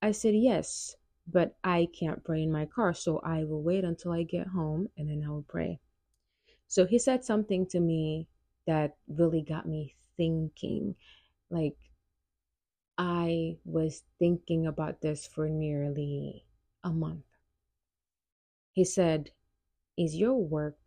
i 0.02 0.12
said 0.12 0.36
yes 0.36 0.96
but 1.28 1.58
I 1.64 1.90
can't 1.94 2.24
pray 2.24 2.44
in 2.44 2.52
my 2.52 2.66
car, 2.66 2.94
so 2.94 3.20
I 3.20 3.44
will 3.44 3.62
wait 3.62 3.84
until 3.84 4.14
I 4.14 4.24
get 4.24 4.48
home 4.48 4.90
and 4.98 5.10
then 5.10 5.24
I 5.26 5.30
will 5.30 5.46
pray. 5.48 5.80
So 6.68 6.86
he 6.86 7.00
said 7.00 7.24
something 7.24 7.66
to 7.68 7.80
me 7.80 8.28
that 8.66 8.96
really 9.08 9.42
got 9.42 9.68
me 9.68 9.96
thinking. 10.16 10.96
Like, 11.50 11.78
I 12.98 13.58
was 13.66 14.04
thinking 14.20 14.68
about 14.68 15.02
this 15.02 15.28
for 15.28 15.50
nearly 15.50 16.46
a 16.84 16.90
month. 16.90 17.26
He 18.72 18.86
said, 18.86 19.32
Is 19.98 20.16
your 20.16 20.36
work 20.36 20.80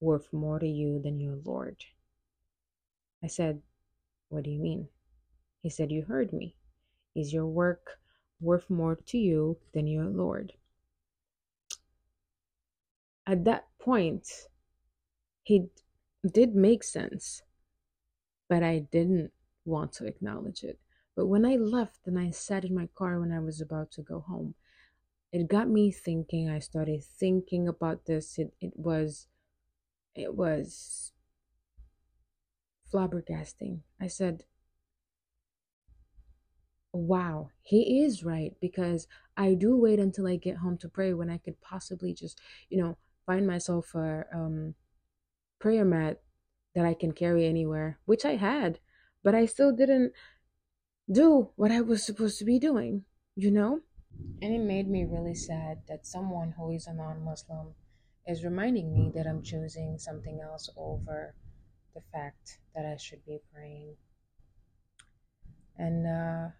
worth 0.00 0.30
more 0.32 0.58
to 0.58 0.68
you 0.68 1.00
than 1.02 1.20
your 1.20 1.38
Lord? 1.44 1.84
I 3.26 3.28
said, 3.28 3.60
What 4.28 4.44
do 4.44 4.50
you 4.50 4.60
mean? 4.60 4.86
He 5.60 5.68
said, 5.68 5.90
You 5.90 6.02
heard 6.02 6.32
me. 6.32 6.54
Is 7.16 7.32
your 7.32 7.48
work 7.48 7.98
worth 8.40 8.70
more 8.70 8.94
to 8.94 9.18
you 9.18 9.58
than 9.74 9.88
your 9.88 10.04
Lord. 10.04 10.52
At 13.26 13.44
that 13.44 13.66
point, 13.80 14.28
he 15.42 15.70
did 16.24 16.54
make 16.54 16.84
sense, 16.84 17.42
but 18.48 18.62
I 18.62 18.86
didn't 18.92 19.32
want 19.64 19.92
to 19.94 20.06
acknowledge 20.06 20.62
it. 20.62 20.78
But 21.16 21.26
when 21.26 21.44
I 21.44 21.56
left 21.56 22.06
and 22.06 22.20
I 22.20 22.30
sat 22.30 22.64
in 22.64 22.76
my 22.76 22.88
car 22.94 23.18
when 23.18 23.32
I 23.32 23.40
was 23.40 23.60
about 23.60 23.90
to 23.92 24.02
go 24.02 24.20
home, 24.20 24.54
it 25.32 25.48
got 25.48 25.68
me 25.68 25.90
thinking. 25.90 26.48
I 26.48 26.60
started 26.60 27.02
thinking 27.02 27.66
about 27.66 28.06
this. 28.06 28.38
It, 28.38 28.54
it 28.60 28.76
was, 28.76 29.26
it 30.14 30.36
was 30.36 31.10
flabbergasting. 32.92 33.80
I 34.00 34.06
said, 34.06 34.44
wow, 36.92 37.50
he 37.62 38.02
is 38.02 38.24
right 38.24 38.54
because 38.60 39.06
I 39.36 39.54
do 39.54 39.76
wait 39.76 39.98
until 39.98 40.26
I 40.26 40.36
get 40.36 40.58
home 40.58 40.78
to 40.78 40.88
pray 40.88 41.12
when 41.12 41.30
I 41.30 41.38
could 41.38 41.60
possibly 41.60 42.14
just, 42.14 42.40
you 42.68 42.82
know, 42.82 42.96
find 43.26 43.46
myself 43.46 43.94
a 43.94 44.24
um, 44.32 44.74
prayer 45.58 45.84
mat 45.84 46.20
that 46.74 46.86
I 46.86 46.94
can 46.94 47.12
carry 47.12 47.46
anywhere, 47.46 47.98
which 48.04 48.24
I 48.24 48.36
had, 48.36 48.78
but 49.22 49.34
I 49.34 49.46
still 49.46 49.72
didn't 49.72 50.12
do 51.10 51.50
what 51.56 51.70
I 51.70 51.80
was 51.80 52.04
supposed 52.04 52.38
to 52.38 52.44
be 52.44 52.58
doing, 52.58 53.04
you 53.34 53.50
know? 53.50 53.80
And 54.40 54.54
it 54.54 54.60
made 54.60 54.88
me 54.88 55.04
really 55.04 55.34
sad 55.34 55.82
that 55.88 56.06
someone 56.06 56.54
who 56.56 56.70
is 56.70 56.86
a 56.86 56.94
non 56.94 57.22
Muslim 57.22 57.74
is 58.26 58.44
reminding 58.44 58.92
me 58.92 59.12
that 59.14 59.26
I'm 59.26 59.42
choosing 59.42 59.98
something 59.98 60.40
else 60.40 60.70
over 60.76 61.34
the 61.96 62.02
fact 62.12 62.58
that 62.76 62.84
I 62.86 62.96
should 62.98 63.24
be 63.26 63.40
praying. 63.54 63.96
And 65.78 66.06
uh, 66.06 66.50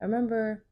I 0.00 0.04
remember 0.04 0.64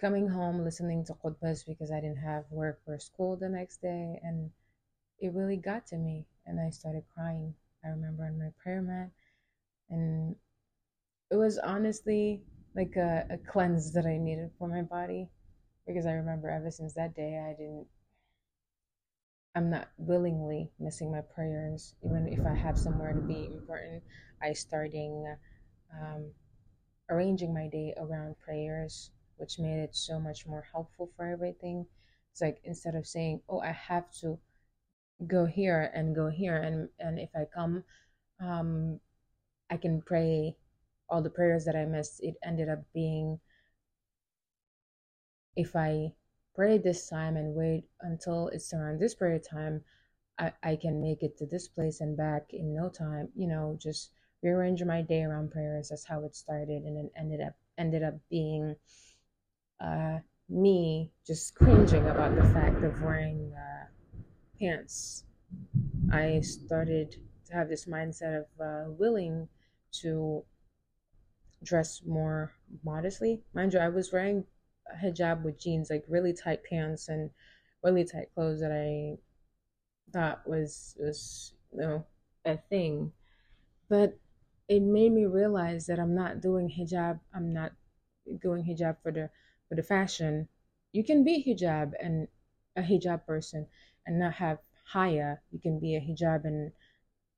coming 0.00 0.28
home 0.28 0.62
listening 0.62 1.04
to 1.06 1.14
khutbahs 1.14 1.66
because 1.66 1.90
I 1.90 2.00
didn't 2.00 2.18
have 2.18 2.44
work 2.50 2.80
or 2.86 2.98
school 2.98 3.36
the 3.36 3.48
next 3.48 3.82
day 3.82 4.20
and 4.22 4.50
it 5.20 5.32
really 5.34 5.56
got 5.56 5.86
to 5.88 5.96
me 5.96 6.26
and 6.46 6.60
I 6.60 6.70
started 6.70 7.04
crying. 7.14 7.54
I 7.84 7.88
remember 7.88 8.24
on 8.24 8.38
my 8.38 8.50
prayer 8.62 8.82
mat 8.82 9.10
and 9.90 10.36
it 11.30 11.36
was 11.36 11.58
honestly 11.58 12.42
like 12.74 12.96
a, 12.96 13.26
a 13.30 13.38
cleanse 13.38 13.92
that 13.94 14.06
I 14.06 14.18
needed 14.18 14.50
for 14.58 14.68
my 14.68 14.82
body 14.82 15.28
because 15.86 16.06
I 16.06 16.12
remember 16.12 16.50
ever 16.50 16.70
since 16.70 16.94
that 16.94 17.16
day 17.16 17.38
I 17.38 17.52
didn't 17.54 17.86
I'm 19.58 19.70
not 19.70 19.88
willingly 19.98 20.70
missing 20.78 21.10
my 21.10 21.20
prayers 21.20 21.94
even 22.04 22.28
if 22.28 22.46
I 22.46 22.54
have 22.54 22.78
somewhere 22.78 23.12
to 23.12 23.20
be 23.20 23.50
important 23.52 24.04
I 24.40 24.52
starting 24.52 25.36
um, 25.92 26.30
arranging 27.10 27.52
my 27.52 27.68
day 27.68 27.94
around 27.96 28.38
prayers, 28.38 29.10
which 29.36 29.58
made 29.58 29.78
it 29.80 29.96
so 29.96 30.20
much 30.20 30.46
more 30.46 30.66
helpful 30.72 31.10
for 31.16 31.26
everything. 31.26 31.86
It's 32.30 32.40
like 32.40 32.60
instead 32.64 32.94
of 32.94 33.06
saying, 33.06 33.42
"Oh, 33.48 33.60
I 33.60 33.72
have 33.72 34.10
to 34.20 34.38
go 35.26 35.46
here 35.46 35.90
and 35.94 36.14
go 36.14 36.28
here," 36.28 36.56
and 36.56 36.88
and 37.00 37.18
if 37.18 37.30
I 37.34 37.46
come, 37.46 37.84
um, 38.40 39.00
I 39.70 39.76
can 39.76 40.02
pray 40.02 40.56
all 41.08 41.22
the 41.22 41.30
prayers 41.30 41.64
that 41.64 41.76
I 41.76 41.84
missed. 41.84 42.22
It 42.22 42.36
ended 42.42 42.68
up 42.68 42.84
being 42.94 43.40
if 45.56 45.74
I 45.76 46.14
pray 46.58 46.76
this 46.76 47.08
time 47.08 47.36
and 47.36 47.54
wait 47.54 47.84
until 48.00 48.48
it's 48.48 48.74
around 48.74 48.98
this 48.98 49.14
prayer 49.14 49.38
time, 49.38 49.80
I, 50.40 50.52
I 50.64 50.74
can 50.74 51.00
make 51.00 51.22
it 51.22 51.38
to 51.38 51.46
this 51.46 51.68
place 51.68 52.00
and 52.00 52.16
back 52.16 52.46
in 52.50 52.74
no 52.74 52.88
time. 52.88 53.28
You 53.36 53.46
know, 53.46 53.78
just 53.80 54.10
rearrange 54.42 54.82
my 54.82 55.02
day 55.02 55.22
around 55.22 55.52
prayers. 55.52 55.90
That's 55.90 56.04
how 56.04 56.24
it 56.24 56.34
started, 56.34 56.82
and 56.82 56.98
it 56.98 57.12
ended 57.16 57.40
up 57.40 57.54
ended 57.78 58.02
up 58.02 58.14
being 58.28 58.74
uh, 59.80 60.18
me 60.48 61.12
just 61.24 61.54
cringing 61.54 62.08
about 62.08 62.34
the 62.34 62.42
fact 62.52 62.82
of 62.82 63.02
wearing 63.02 63.52
uh, 63.54 63.86
pants. 64.58 65.22
I 66.10 66.40
started 66.40 67.14
to 67.46 67.52
have 67.52 67.68
this 67.68 67.86
mindset 67.86 68.36
of 68.36 68.46
uh, 68.60 68.90
willing 68.90 69.46
to 70.00 70.42
dress 71.62 72.02
more 72.04 72.54
modestly. 72.84 73.42
Mind 73.54 73.74
you, 73.74 73.78
I 73.78 73.90
was 73.90 74.12
wearing 74.12 74.44
hijab 74.96 75.42
with 75.42 75.58
jeans, 75.58 75.90
like 75.90 76.04
really 76.08 76.32
tight 76.32 76.64
pants 76.64 77.08
and 77.08 77.30
really 77.82 78.04
tight 78.04 78.32
clothes 78.34 78.60
that 78.60 78.72
I 78.72 79.18
thought 80.12 80.46
was 80.48 80.96
was 81.00 81.54
you 81.72 81.78
know 81.80 82.06
a 82.44 82.56
thing. 82.56 83.12
But 83.88 84.18
it 84.68 84.80
made 84.82 85.12
me 85.12 85.26
realize 85.26 85.86
that 85.86 86.00
I'm 86.00 86.14
not 86.14 86.40
doing 86.40 86.70
hijab. 86.70 87.20
I'm 87.34 87.52
not 87.52 87.72
doing 88.40 88.64
hijab 88.64 88.98
for 89.02 89.12
the 89.12 89.30
for 89.68 89.74
the 89.74 89.82
fashion. 89.82 90.48
You 90.92 91.04
can 91.04 91.24
be 91.24 91.44
hijab 91.44 91.94
and 92.00 92.28
a 92.76 92.82
hijab 92.82 93.26
person 93.26 93.68
and 94.06 94.18
not 94.18 94.34
have 94.34 94.60
haya. 94.92 95.40
You 95.50 95.58
can 95.60 95.78
be 95.80 95.96
a 95.96 96.00
hijab 96.00 96.44
and 96.44 96.72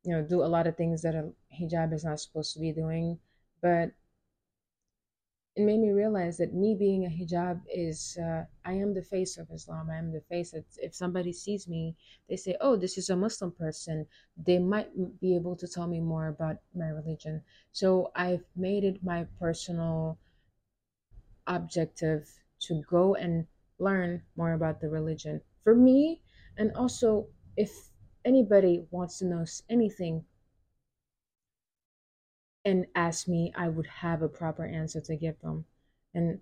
you 0.04 0.12
know 0.12 0.22
do 0.22 0.42
a 0.42 0.46
lot 0.54 0.66
of 0.66 0.76
things 0.76 1.02
that 1.02 1.14
a 1.14 1.32
hijab 1.60 1.92
is 1.92 2.04
not 2.04 2.20
supposed 2.20 2.52
to 2.54 2.60
be 2.60 2.72
doing. 2.72 3.20
But 3.60 3.92
it 5.56 5.62
made 5.64 5.80
me 5.80 5.90
realize 5.90 6.38
that 6.38 6.54
me 6.54 6.74
being 6.74 7.04
a 7.04 7.08
hijab 7.08 7.62
is 7.72 8.16
uh, 8.18 8.44
I 8.64 8.72
am 8.74 8.94
the 8.94 9.02
face 9.02 9.36
of 9.38 9.50
Islam. 9.50 9.90
I 9.90 9.96
am 9.96 10.12
the 10.12 10.20
face. 10.20 10.52
That 10.52 10.64
if 10.78 10.94
somebody 10.94 11.32
sees 11.32 11.68
me, 11.68 11.96
they 12.28 12.36
say, 12.36 12.56
"Oh, 12.60 12.76
this 12.76 12.96
is 12.98 13.10
a 13.10 13.16
Muslim 13.16 13.52
person." 13.52 14.06
They 14.36 14.58
might 14.58 15.20
be 15.20 15.34
able 15.36 15.56
to 15.56 15.66
tell 15.68 15.86
me 15.88 16.00
more 16.00 16.28
about 16.28 16.58
my 16.74 16.88
religion. 16.88 17.42
So 17.72 18.12
I've 18.14 18.44
made 18.56 18.84
it 18.84 19.02
my 19.04 19.24
personal 19.38 20.18
objective 21.46 22.40
to 22.60 22.82
go 22.82 23.14
and 23.14 23.46
learn 23.78 24.22
more 24.36 24.52
about 24.52 24.80
the 24.80 24.88
religion 24.88 25.40
for 25.64 25.74
me, 25.74 26.22
and 26.56 26.72
also 26.76 27.28
if 27.56 27.90
anybody 28.24 28.86
wants 28.90 29.18
to 29.18 29.24
know 29.26 29.44
anything 29.68 30.24
and 32.64 32.86
ask 32.94 33.28
me, 33.28 33.52
I 33.56 33.68
would 33.68 33.86
have 33.86 34.22
a 34.22 34.28
proper 34.28 34.64
answer 34.66 35.00
to 35.02 35.16
give 35.16 35.40
them. 35.40 35.64
And 36.14 36.40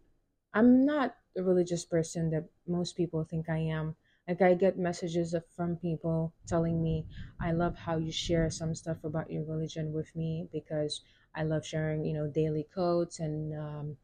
I'm 0.54 0.85
not 0.85 1.16
a 1.37 1.42
religious 1.42 1.85
person 1.85 2.31
that 2.31 2.48
most 2.66 2.96
people 2.96 3.24
think 3.24 3.48
I 3.48 3.59
am. 3.59 3.96
Like 4.26 4.42
I 4.42 4.54
get 4.54 4.78
messages 4.78 5.35
from 5.57 5.76
people 5.76 6.35
telling 6.46 6.83
me, 6.83 7.07
I 7.40 7.52
love 7.52 7.76
how 7.76 7.96
you 7.96 8.12
share 8.12 8.50
some 8.50 8.74
stuff 8.74 9.04
about 9.04 9.31
your 9.31 9.44
religion 9.44 9.92
with 9.92 10.14
me 10.14 10.48
because 10.52 11.02
I 11.35 11.44
love 11.44 11.64
sharing, 11.64 12.04
you 12.04 12.14
know, 12.14 12.26
daily 12.26 12.64
quotes 12.72 13.20
and, 13.20 13.59
um, 13.59 13.96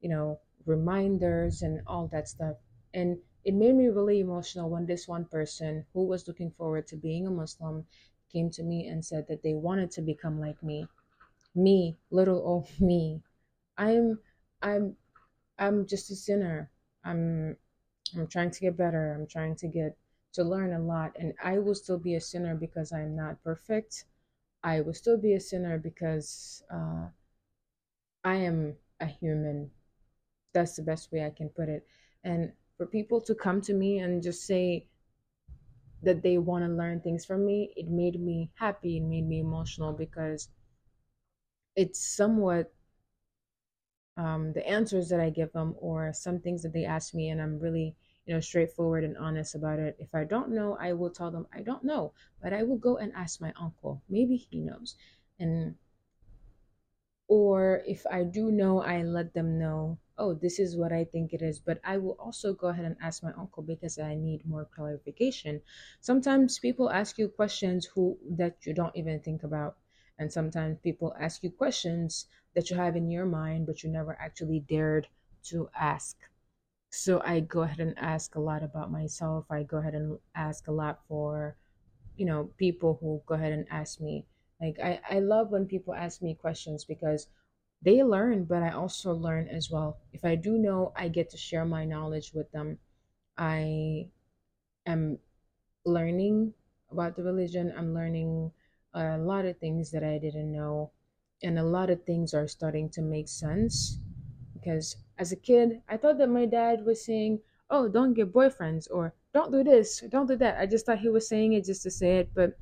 you 0.00 0.08
know, 0.08 0.40
reminders 0.66 1.62
and 1.62 1.80
all 1.86 2.08
that 2.08 2.28
stuff. 2.28 2.56
And 2.92 3.18
it 3.44 3.54
made 3.54 3.74
me 3.74 3.86
really 3.88 4.20
emotional 4.20 4.68
when 4.70 4.86
this 4.86 5.06
one 5.08 5.24
person 5.26 5.86
who 5.92 6.04
was 6.04 6.26
looking 6.26 6.50
forward 6.50 6.86
to 6.88 6.96
being 6.96 7.26
a 7.26 7.30
Muslim 7.30 7.86
came 8.32 8.50
to 8.50 8.62
me 8.62 8.86
and 8.86 9.04
said 9.04 9.26
that 9.28 9.42
they 9.42 9.54
wanted 9.54 9.90
to 9.92 10.02
become 10.02 10.40
like 10.40 10.62
me 10.62 10.86
me 11.54 11.98
little 12.10 12.38
old 12.46 12.68
me. 12.80 13.22
I'm 13.78 14.20
i'm 14.62 14.96
i'm 15.58 15.86
just 15.86 16.10
a 16.10 16.16
sinner. 16.16 16.70
I'm 17.04 17.56
i'm 18.16 18.26
trying 18.28 18.50
to 18.52 18.60
get 18.60 18.76
better. 18.76 19.14
I'm 19.14 19.26
trying 19.26 19.56
to 19.56 19.68
get 19.68 19.96
to 20.34 20.44
learn 20.44 20.72
a 20.74 20.80
lot. 20.80 21.16
And 21.18 21.34
i 21.42 21.58
will 21.58 21.74
still 21.76 21.98
be 21.98 22.14
a 22.16 22.20
sinner 22.20 22.54
because 22.56 22.92
i'm 22.92 23.16
not 23.16 23.42
perfect. 23.44 24.04
I 24.64 24.80
will 24.82 24.94
still 24.94 25.18
be 25.18 25.34
a 25.34 25.40
sinner 25.40 25.78
because 25.78 26.64
uh, 26.70 27.08
i 28.24 28.36
am 28.36 28.76
a 29.00 29.06
human. 29.06 29.70
That's 30.54 30.76
the 30.76 30.82
best 30.82 31.12
way 31.12 31.24
i 31.26 31.30
can 31.30 31.50
put 31.50 31.68
it. 31.70 31.86
And 32.24 32.52
for 32.76 32.86
people 32.86 33.20
to 33.22 33.34
come 33.34 33.60
to 33.62 33.74
me 33.74 33.98
and 34.00 34.22
just 34.22 34.44
say 34.46 34.86
that 36.02 36.22
they 36.22 36.38
want 36.38 36.64
to 36.64 36.68
learn 36.70 37.00
things 37.00 37.24
from 37.24 37.44
me 37.44 37.72
it 37.76 37.88
made 37.88 38.20
me 38.20 38.50
happy. 38.54 38.96
It 38.98 39.02
made 39.02 39.26
me 39.26 39.40
emotional 39.40 39.92
because 39.92 40.48
it's 41.76 42.00
somewhat 42.04 42.72
um, 44.16 44.52
the 44.52 44.66
answers 44.68 45.08
that 45.08 45.20
I 45.20 45.30
give 45.30 45.52
them 45.52 45.74
or 45.78 46.12
some 46.12 46.40
things 46.40 46.62
that 46.62 46.72
they 46.72 46.84
ask 46.84 47.14
me, 47.14 47.28
and 47.30 47.40
I'm 47.40 47.58
really 47.58 47.94
you 48.26 48.34
know 48.34 48.40
straightforward 48.40 49.02
and 49.04 49.16
honest 49.16 49.54
about 49.54 49.78
it. 49.78 49.96
If 49.98 50.14
I 50.14 50.24
don't 50.24 50.50
know, 50.50 50.76
I 50.78 50.92
will 50.92 51.10
tell 51.10 51.30
them 51.30 51.46
I 51.52 51.62
don't 51.62 51.84
know, 51.84 52.12
but 52.42 52.52
I 52.52 52.62
will 52.64 52.76
go 52.78 52.96
and 52.98 53.12
ask 53.14 53.40
my 53.40 53.52
uncle. 53.58 54.02
Maybe 54.08 54.36
he 54.36 54.60
knows, 54.60 54.96
and 55.38 55.76
or 57.28 57.82
if 57.86 58.04
I 58.10 58.24
do 58.24 58.50
know, 58.50 58.82
I 58.82 59.02
let 59.02 59.32
them 59.34 59.58
know. 59.58 59.98
Oh, 60.16 60.34
this 60.34 60.58
is 60.58 60.76
what 60.76 60.92
I 60.92 61.04
think 61.04 61.32
it 61.32 61.42
is, 61.42 61.58
but 61.60 61.80
I 61.84 61.96
will 61.98 62.16
also 62.18 62.52
go 62.54 62.68
ahead 62.68 62.84
and 62.84 62.96
ask 63.00 63.22
my 63.22 63.32
uncle 63.34 63.62
because 63.62 63.98
I 63.98 64.14
need 64.16 64.44
more 64.46 64.64
clarification. 64.64 65.62
Sometimes 66.00 66.58
people 66.58 66.90
ask 66.90 67.16
you 67.18 67.28
questions 67.28 67.86
who 67.86 68.18
that 68.28 68.66
you 68.66 68.74
don't 68.74 68.96
even 68.96 69.20
think 69.20 69.42
about 69.44 69.76
and 70.18 70.32
sometimes 70.32 70.78
people 70.82 71.14
ask 71.20 71.42
you 71.42 71.50
questions 71.50 72.26
that 72.54 72.70
you 72.70 72.76
have 72.76 72.96
in 72.96 73.10
your 73.10 73.26
mind, 73.26 73.66
but 73.66 73.82
you 73.82 73.90
never 73.90 74.16
actually 74.20 74.60
dared 74.60 75.08
to 75.44 75.68
ask. 75.74 76.16
So 76.90 77.20
I 77.24 77.40
go 77.40 77.62
ahead 77.62 77.80
and 77.80 77.98
ask 77.98 78.34
a 78.34 78.40
lot 78.40 78.62
about 78.62 78.90
myself. 78.90 79.46
I 79.50 79.62
go 79.62 79.78
ahead 79.78 79.94
and 79.94 80.18
ask 80.34 80.68
a 80.68 80.72
lot 80.72 81.00
for, 81.08 81.56
you 82.16 82.26
know, 82.26 82.50
people 82.58 82.98
who 83.00 83.22
go 83.26 83.34
ahead 83.34 83.52
and 83.52 83.66
ask 83.70 84.00
me. 84.00 84.26
Like 84.60 84.78
I, 84.80 85.00
I 85.10 85.18
love 85.20 85.50
when 85.50 85.66
people 85.66 85.94
ask 85.94 86.22
me 86.22 86.34
questions 86.34 86.84
because 86.84 87.28
they 87.82 88.02
learn, 88.02 88.44
but 88.44 88.62
I 88.62 88.70
also 88.70 89.12
learn 89.14 89.48
as 89.48 89.70
well. 89.70 89.98
If 90.12 90.24
I 90.24 90.34
do 90.36 90.58
know, 90.58 90.92
I 90.96 91.08
get 91.08 91.30
to 91.30 91.36
share 91.38 91.64
my 91.64 91.84
knowledge 91.84 92.32
with 92.34 92.50
them. 92.52 92.78
I 93.38 94.10
am 94.86 95.18
learning 95.84 96.54
about 96.90 97.16
the 97.16 97.22
religion. 97.24 97.72
I'm 97.76 97.94
learning 97.94 98.52
a 98.94 99.18
lot 99.18 99.44
of 99.44 99.58
things 99.58 99.90
that 99.90 100.04
I 100.04 100.18
didn't 100.18 100.52
know, 100.52 100.90
and 101.42 101.58
a 101.58 101.64
lot 101.64 101.90
of 101.90 102.04
things 102.04 102.34
are 102.34 102.48
starting 102.48 102.88
to 102.90 103.02
make 103.02 103.28
sense. 103.28 103.98
Because 104.54 104.96
as 105.18 105.32
a 105.32 105.36
kid, 105.36 105.82
I 105.88 105.96
thought 105.96 106.18
that 106.18 106.28
my 106.28 106.46
dad 106.46 106.84
was 106.84 107.04
saying, 107.04 107.40
Oh, 107.70 107.88
don't 107.88 108.14
get 108.14 108.32
boyfriends, 108.32 108.88
or 108.90 109.14
don't 109.34 109.52
do 109.52 109.62
this, 109.62 110.02
don't 110.08 110.26
do 110.26 110.36
that. 110.36 110.58
I 110.58 110.66
just 110.66 110.86
thought 110.86 111.00
he 111.00 111.08
was 111.10 111.28
saying 111.28 111.52
it 111.52 111.64
just 111.64 111.82
to 111.82 111.90
say 111.90 112.18
it, 112.18 112.30
but 112.34 112.58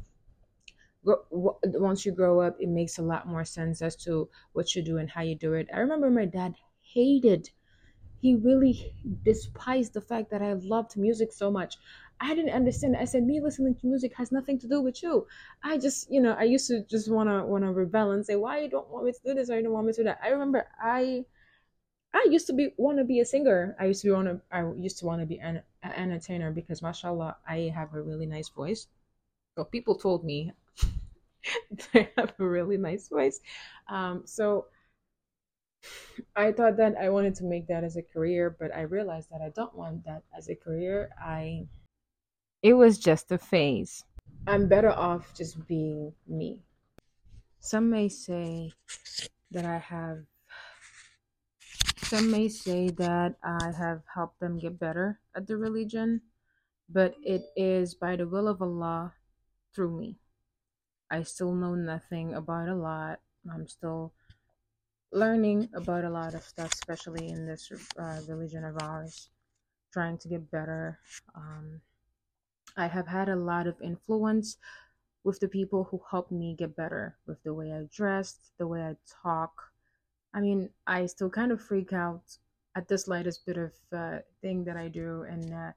once 1.30 2.04
you 2.04 2.12
grow 2.12 2.40
up, 2.40 2.56
it 2.60 2.68
makes 2.68 2.98
a 2.98 3.02
lot 3.02 3.28
more 3.28 3.44
sense 3.44 3.80
as 3.80 3.94
to 3.94 4.28
what 4.52 4.74
you 4.74 4.82
do 4.82 4.98
and 4.98 5.10
how 5.10 5.22
you 5.22 5.36
do 5.36 5.52
it. 5.52 5.68
I 5.72 5.78
remember 5.78 6.10
my 6.10 6.24
dad 6.24 6.54
hated, 6.82 7.50
he 8.20 8.34
really 8.34 8.94
despised 9.24 9.94
the 9.94 10.00
fact 10.00 10.30
that 10.30 10.42
I 10.42 10.54
loved 10.54 10.96
music 10.96 11.32
so 11.32 11.50
much. 11.50 11.76
I 12.20 12.34
didn't 12.34 12.52
understand. 12.54 12.96
I 12.96 13.04
said, 13.04 13.24
me 13.24 13.40
listening 13.40 13.74
to 13.76 13.86
music 13.86 14.14
has 14.16 14.32
nothing 14.32 14.58
to 14.60 14.68
do 14.68 14.80
with 14.80 15.02
you. 15.02 15.26
I 15.62 15.78
just, 15.78 16.10
you 16.10 16.20
know, 16.20 16.32
I 16.38 16.44
used 16.44 16.66
to 16.68 16.82
just 16.84 17.10
wanna 17.10 17.44
wanna 17.46 17.72
rebel 17.72 18.12
and 18.12 18.24
say, 18.24 18.36
why 18.36 18.60
you 18.60 18.68
don't 18.70 18.88
want 18.90 19.04
me 19.06 19.12
to 19.12 19.20
do 19.24 19.34
this 19.34 19.50
or 19.50 19.56
you 19.56 19.62
don't 19.64 19.72
want 19.72 19.86
me 19.86 19.92
to 19.92 20.00
do 20.00 20.04
that. 20.04 20.20
I 20.22 20.28
remember 20.28 20.66
I 20.80 21.24
I 22.14 22.26
used 22.30 22.46
to 22.48 22.52
be 22.54 22.74
want 22.78 22.98
to 22.98 23.04
be 23.04 23.20
a 23.20 23.24
singer. 23.24 23.76
I 23.78 23.86
used 23.86 24.02
to 24.02 24.12
want 24.12 24.28
to 24.28 24.40
I 24.50 24.62
used 24.76 24.98
to 25.00 25.06
want 25.06 25.20
to 25.22 25.26
be 25.26 25.38
an, 25.40 25.62
an 25.82 25.92
entertainer 25.92 26.50
because 26.52 26.82
mashallah 26.82 27.36
I 27.48 27.72
have 27.74 27.94
a 27.94 28.02
really 28.02 28.26
nice 28.26 28.48
voice. 28.48 28.88
Well, 29.56 29.66
people 29.66 29.96
told 29.96 30.24
me 30.24 30.52
I 31.94 32.08
have 32.16 32.34
a 32.38 32.44
really 32.46 32.76
nice 32.76 33.08
voice. 33.08 33.40
Um, 33.88 34.22
so 34.26 34.66
I 36.36 36.52
thought 36.52 36.76
that 36.76 36.96
I 36.96 37.08
wanted 37.10 37.34
to 37.36 37.44
make 37.44 37.66
that 37.66 37.82
as 37.84 37.96
a 37.96 38.02
career, 38.02 38.50
but 38.50 38.74
I 38.74 38.82
realized 38.82 39.30
that 39.30 39.40
I 39.42 39.50
don't 39.50 39.74
want 39.74 40.04
that 40.04 40.22
as 40.36 40.48
a 40.48 40.54
career. 40.54 41.10
I 41.20 41.66
it 42.66 42.74
was 42.74 42.98
just 42.98 43.30
a 43.30 43.38
phase. 43.38 44.02
I'm 44.44 44.66
better 44.66 44.90
off 44.90 45.32
just 45.36 45.54
being 45.68 46.12
me. 46.26 46.64
Some 47.60 47.90
may 47.90 48.08
say 48.08 48.72
that 49.52 49.64
I 49.64 49.78
have, 49.78 50.26
some 51.98 52.28
may 52.28 52.48
say 52.48 52.88
that 52.88 53.36
I 53.44 53.70
have 53.70 54.02
helped 54.12 54.40
them 54.40 54.58
get 54.58 54.80
better 54.80 55.20
at 55.36 55.46
the 55.46 55.56
religion, 55.56 56.22
but 56.90 57.14
it 57.22 57.44
is 57.54 57.94
by 57.94 58.16
the 58.16 58.26
will 58.26 58.48
of 58.48 58.60
Allah 58.60 59.14
through 59.72 59.96
me. 60.00 60.18
I 61.08 61.22
still 61.22 61.54
know 61.54 61.76
nothing 61.76 62.34
about 62.34 62.68
a 62.68 62.74
lot. 62.74 63.20
I'm 63.46 63.68
still 63.68 64.12
learning 65.12 65.68
about 65.72 66.02
a 66.02 66.10
lot 66.10 66.34
of 66.34 66.42
stuff, 66.42 66.72
especially 66.74 67.28
in 67.28 67.46
this 67.46 67.70
uh, 67.96 68.18
religion 68.26 68.64
of 68.64 68.82
ours, 68.82 69.30
trying 69.92 70.18
to 70.18 70.26
get 70.26 70.50
better. 70.50 70.98
Um, 71.32 71.80
I 72.76 72.86
have 72.86 73.06
had 73.06 73.28
a 73.28 73.36
lot 73.36 73.66
of 73.66 73.80
influence 73.80 74.58
with 75.24 75.40
the 75.40 75.48
people 75.48 75.84
who 75.84 76.00
helped 76.10 76.30
me 76.30 76.54
get 76.54 76.76
better 76.76 77.16
with 77.26 77.42
the 77.42 77.54
way 77.54 77.72
I 77.72 77.88
dressed, 77.92 78.52
the 78.58 78.66
way 78.66 78.82
I 78.82 78.96
talk. 79.22 79.72
I 80.32 80.40
mean, 80.40 80.70
I 80.86 81.06
still 81.06 81.30
kind 81.30 81.50
of 81.50 81.60
freak 81.60 81.92
out 81.92 82.38
at 82.76 82.88
the 82.88 82.98
slightest 82.98 83.46
bit 83.46 83.56
of 83.56 83.72
uh, 83.92 84.18
thing 84.42 84.64
that 84.64 84.76
I 84.76 84.88
do, 84.88 85.22
and 85.22 85.52
uh, 85.52 85.72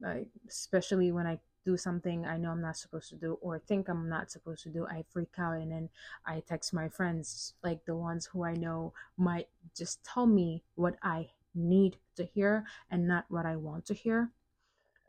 like, 0.00 0.28
especially 0.48 1.12
when 1.12 1.26
I 1.26 1.38
do 1.64 1.76
something 1.76 2.24
I 2.26 2.36
know 2.36 2.50
I'm 2.50 2.62
not 2.62 2.76
supposed 2.76 3.08
to 3.10 3.16
do 3.16 3.38
or 3.40 3.58
think 3.58 3.88
I'm 3.88 4.08
not 4.08 4.30
supposed 4.30 4.62
to 4.64 4.68
do, 4.68 4.86
I 4.86 5.04
freak 5.10 5.34
out 5.38 5.54
and 5.54 5.72
then 5.72 5.88
I 6.24 6.42
text 6.46 6.72
my 6.72 6.88
friends, 6.88 7.54
like 7.64 7.84
the 7.84 7.96
ones 7.96 8.26
who 8.26 8.44
I 8.44 8.54
know 8.54 8.92
might 9.16 9.48
just 9.76 10.04
tell 10.04 10.26
me 10.26 10.62
what 10.76 10.96
I 11.02 11.30
need 11.54 11.96
to 12.16 12.24
hear 12.24 12.64
and 12.90 13.08
not 13.08 13.24
what 13.28 13.46
I 13.46 13.56
want 13.56 13.84
to 13.86 13.94
hear 13.94 14.30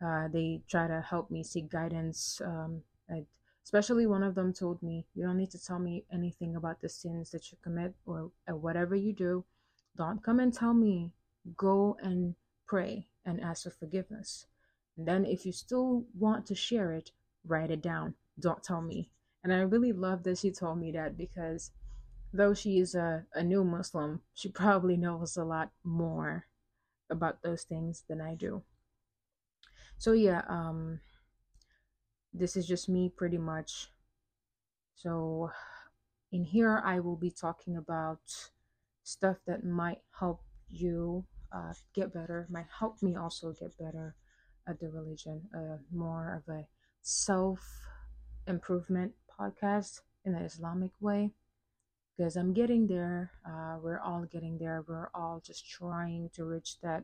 Uh, 0.04 0.28
they 0.28 0.62
try 0.68 0.88
to 0.88 1.02
help 1.02 1.32
me 1.32 1.44
seek 1.44 1.70
guidance. 1.70 2.42
Um, 2.44 2.84
especially 3.64 4.08
one 4.08 4.24
of 4.24 4.36
them 4.36 4.54
told 4.54 4.82
me, 4.82 5.06
"You 5.14 5.26
don't 5.26 5.38
need 5.38 5.52
to 5.52 5.62
tell 5.62 5.80
me 5.80 6.06
anything 6.10 6.56
about 6.56 6.80
the 6.80 6.88
sins 6.88 7.32
that 7.32 7.52
you 7.52 7.58
commit 7.62 7.96
or, 8.06 8.32
or 8.48 8.56
whatever 8.56 8.96
you 8.96 9.12
do. 9.12 9.44
Don't 9.98 10.24
come 10.24 10.40
and 10.40 10.54
tell 10.54 10.74
me. 10.74 11.12
Go 11.56 11.98
and 12.02 12.36
pray 12.66 13.08
and 13.26 13.42
ask 13.42 13.64
for 13.64 13.72
forgiveness. 13.72 14.48
And 14.96 15.08
then, 15.08 15.26
if 15.26 15.46
you 15.46 15.52
still 15.52 16.06
want 16.18 16.46
to 16.46 16.56
share 16.56 16.94
it, 16.94 17.12
write 17.46 17.72
it 17.72 17.82
down. 17.82 18.16
Don't 18.40 18.64
tell 18.64 18.82
me." 18.82 19.10
And 19.44 19.52
I 19.52 19.60
really 19.62 19.92
love 19.92 20.24
that 20.24 20.38
she 20.38 20.52
told 20.52 20.80
me 20.80 20.92
that 20.92 21.18
because 21.18 21.72
though 22.34 22.54
she 22.54 22.80
is 22.80 22.96
a, 22.96 23.26
a 23.34 23.44
new 23.44 23.64
Muslim, 23.64 24.22
she 24.34 24.50
probably 24.50 24.98
knows 24.98 25.38
a 25.38 25.44
lot 25.44 25.72
more 25.84 26.46
about 27.10 27.42
those 27.42 27.64
things 27.64 28.04
than 28.08 28.22
I 28.22 28.36
do. 28.36 28.64
So 29.98 30.12
yeah, 30.14 30.42
um 30.48 31.00
this 32.34 32.56
is 32.56 32.68
just 32.68 32.88
me 32.88 33.10
pretty 33.10 33.38
much. 33.38 33.92
So 34.96 35.52
in 36.32 36.44
here 36.44 36.82
I 36.86 37.00
will 37.00 37.16
be 37.16 37.32
talking 37.32 37.78
about 37.78 38.22
stuff 39.04 39.38
that 39.48 39.64
might 39.64 40.02
help 40.20 40.42
you 40.70 41.26
uh, 41.52 41.74
get 41.94 42.14
better, 42.14 42.46
might 42.50 42.68
help 42.80 43.02
me 43.02 43.16
also 43.16 43.54
get 43.54 43.78
better 43.78 44.16
at 44.68 44.80
the 44.80 44.90
religion, 44.90 45.42
uh, 45.56 45.78
more 45.92 46.36
of 46.36 46.54
a 46.54 46.68
self 47.02 47.60
improvement 48.48 49.14
podcast 49.40 50.02
in 50.26 50.34
the 50.34 50.42
Islamic 50.42 50.92
way 51.00 51.32
because 52.18 52.36
I'm 52.36 52.54
getting 52.54 52.88
there. 52.88 53.32
Uh, 53.46 53.78
we're 53.82 54.00
all 54.00 54.26
getting 54.26 54.58
there. 54.58 54.84
We're 54.88 55.10
all 55.14 55.42
just 55.46 55.70
trying 55.70 56.30
to 56.34 56.44
reach 56.46 56.80
that 56.82 57.04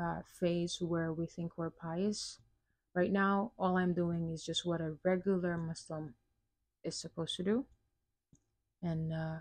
uh, 0.00 0.22
phase 0.40 0.78
where 0.80 1.12
we 1.12 1.26
think 1.26 1.52
we're 1.56 1.70
pious. 1.70 2.38
Right 2.94 3.12
now, 3.12 3.52
all 3.58 3.76
I'm 3.76 3.94
doing 3.94 4.30
is 4.30 4.44
just 4.44 4.66
what 4.66 4.80
a 4.80 4.96
regular 5.04 5.56
Muslim 5.56 6.14
is 6.82 7.00
supposed 7.00 7.36
to 7.36 7.42
do. 7.42 7.66
And 8.82 9.12
uh, 9.12 9.38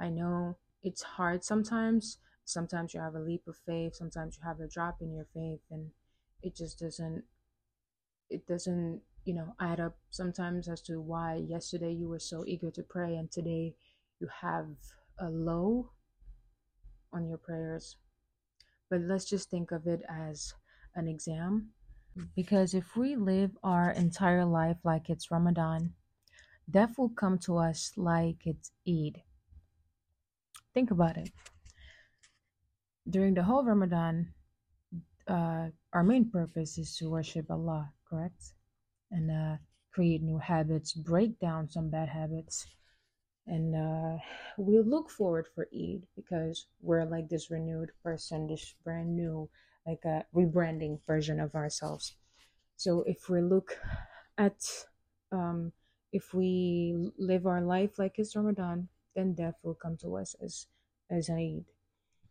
I 0.00 0.08
know 0.08 0.56
it's 0.82 1.02
hard 1.02 1.44
sometimes. 1.44 2.18
Sometimes 2.44 2.92
you 2.92 3.00
have 3.00 3.14
a 3.14 3.20
leap 3.20 3.46
of 3.46 3.56
faith. 3.64 3.94
Sometimes 3.94 4.36
you 4.36 4.46
have 4.46 4.60
a 4.60 4.66
drop 4.68 4.98
in 5.00 5.14
your 5.14 5.26
faith, 5.32 5.60
and 5.70 5.90
it 6.42 6.56
just 6.56 6.78
doesn't. 6.78 7.24
It 8.28 8.46
doesn't, 8.46 9.00
you 9.24 9.34
know, 9.34 9.54
add 9.60 9.78
up 9.78 9.96
sometimes 10.10 10.68
as 10.68 10.80
to 10.82 11.00
why 11.00 11.36
yesterday 11.36 11.92
you 11.92 12.08
were 12.08 12.18
so 12.18 12.44
eager 12.46 12.70
to 12.70 12.82
pray 12.82 13.14
and 13.14 13.30
today 13.30 13.74
you 14.20 14.28
have 14.40 14.66
a 15.18 15.28
low 15.28 15.90
on 17.12 17.28
your 17.28 17.36
prayers. 17.36 17.96
But 18.92 19.08
let's 19.08 19.24
just 19.24 19.48
think 19.48 19.72
of 19.72 19.86
it 19.86 20.02
as 20.06 20.52
an 20.94 21.08
exam. 21.08 21.70
Because 22.36 22.74
if 22.74 22.94
we 22.94 23.16
live 23.16 23.56
our 23.64 23.90
entire 23.90 24.44
life 24.44 24.76
like 24.84 25.08
it's 25.08 25.30
Ramadan, 25.30 25.94
death 26.70 26.98
will 26.98 27.08
come 27.08 27.38
to 27.38 27.56
us 27.56 27.92
like 27.96 28.44
it's 28.44 28.70
Eid. 28.86 29.22
Think 30.74 30.90
about 30.90 31.16
it. 31.16 31.30
During 33.08 33.32
the 33.32 33.44
whole 33.44 33.64
Ramadan, 33.64 34.34
uh, 35.26 35.68
our 35.94 36.04
main 36.04 36.28
purpose 36.28 36.76
is 36.76 36.94
to 36.98 37.08
worship 37.08 37.50
Allah, 37.50 37.94
correct? 38.04 38.52
And 39.10 39.30
uh, 39.30 39.56
create 39.90 40.20
new 40.20 40.36
habits, 40.36 40.92
break 40.92 41.40
down 41.40 41.70
some 41.70 41.88
bad 41.88 42.10
habits, 42.10 42.66
and 43.46 43.74
uh, 43.74 44.18
we 44.56 44.78
look 44.80 45.10
forward 45.10 45.46
for 45.54 45.68
Eid 45.74 46.02
because 46.14 46.66
we're 46.80 47.04
like 47.04 47.28
this 47.28 47.50
renewed 47.50 47.90
person, 48.02 48.46
this 48.46 48.74
brand 48.84 49.16
new, 49.16 49.48
like 49.86 50.04
a 50.04 50.24
rebranding 50.34 51.00
version 51.06 51.40
of 51.40 51.54
ourselves. 51.54 52.14
So 52.76 53.02
if 53.06 53.28
we 53.28 53.40
look 53.40 53.76
at, 54.38 54.86
um, 55.32 55.72
if 56.12 56.34
we 56.34 57.10
live 57.18 57.46
our 57.46 57.60
life 57.62 57.98
like 57.98 58.14
it's 58.18 58.36
Ramadan, 58.36 58.88
then 59.14 59.34
death 59.34 59.54
will 59.62 59.74
come 59.74 59.96
to 59.98 60.16
us 60.16 60.34
as 60.42 60.66
as 61.10 61.28
Eid, 61.28 61.64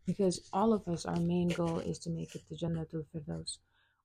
because 0.08 0.50
all 0.52 0.74
of 0.74 0.88
us, 0.88 1.06
our 1.06 1.19
main 1.19 1.50
goal 1.50 1.80
is 1.80 2.00
to 2.00 2.10
make 2.10 2.34
it 2.36 2.41
to 2.47 2.56
Jannatul 2.56 3.06
Firdaus. 3.13 3.58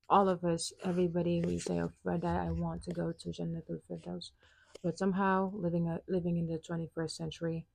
All 0.08 0.28
of 0.28 0.44
us, 0.44 0.72
everybody, 0.84 1.40
we 1.40 1.58
say, 1.58 1.80
"Oh, 1.80 1.92
I 2.06 2.50
want 2.50 2.82
to 2.84 2.92
go 2.92 3.12
to 3.12 3.28
Jannatul 3.30 3.80
Firdaus." 3.88 4.30
But 4.82 4.98
somehow 4.98 5.50
living 5.54 5.88
a, 5.88 6.00
living 6.08 6.36
in 6.36 6.46
the 6.46 6.58
21st 6.58 7.10
century 7.10 7.66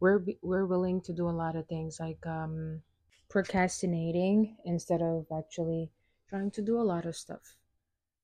we're 0.00 0.24
we're 0.42 0.66
willing 0.66 1.00
to 1.02 1.12
do 1.12 1.28
a 1.28 1.30
lot 1.42 1.56
of 1.56 1.66
things 1.68 2.00
like 2.00 2.26
um, 2.26 2.80
procrastinating 3.28 4.56
instead 4.64 5.02
of 5.02 5.26
actually 5.36 5.90
trying 6.28 6.50
to 6.50 6.62
do 6.62 6.80
a 6.80 6.82
lot 6.82 7.04
of 7.04 7.14
stuff. 7.14 7.56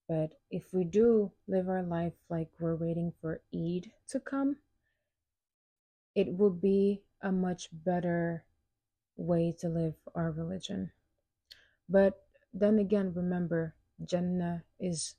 But 0.08 0.38
if 0.50 0.72
we 0.72 0.84
do 0.84 1.32
live 1.46 1.68
our 1.68 1.82
life 1.82 2.14
like 2.30 2.48
we're 2.58 2.76
waiting 2.76 3.12
for 3.20 3.40
Eid 3.54 3.90
to 4.08 4.20
come 4.20 4.56
it 6.16 6.34
will 6.38 6.50
be 6.50 7.02
a 7.20 7.30
much 7.30 7.68
better 7.70 8.42
way 9.16 9.54
to 9.60 9.68
live 9.68 9.94
our 10.14 10.30
religion. 10.30 10.90
But 11.88 12.24
then 12.54 12.78
again 12.78 13.12
remember 13.14 13.74
Jannah 14.02 14.64
is 14.80 15.14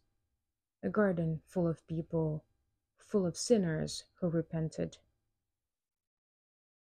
a 0.83 0.89
garden 0.89 1.41
full 1.45 1.67
of 1.67 1.85
people 1.87 2.43
full 3.07 3.25
of 3.25 3.37
sinners 3.37 4.03
who 4.19 4.29
repented. 4.29 4.97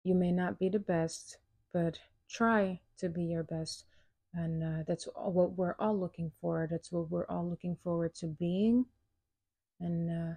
You 0.04 0.14
may 0.14 0.32
not 0.32 0.58
be 0.58 0.68
the 0.68 0.78
best, 0.78 1.38
but 1.72 1.98
try 2.28 2.80
to 2.98 3.08
be 3.08 3.24
your 3.24 3.44
best. 3.44 3.84
And 4.34 4.62
uh, 4.62 4.84
that's 4.86 5.06
all, 5.08 5.32
what 5.32 5.52
we're 5.52 5.76
all 5.78 5.98
looking 5.98 6.32
for. 6.40 6.68
That's 6.70 6.90
what 6.90 7.10
we're 7.10 7.26
all 7.26 7.48
looking 7.48 7.76
forward 7.82 8.14
to 8.16 8.26
being. 8.26 8.86
And 9.80 10.10
uh, 10.10 10.34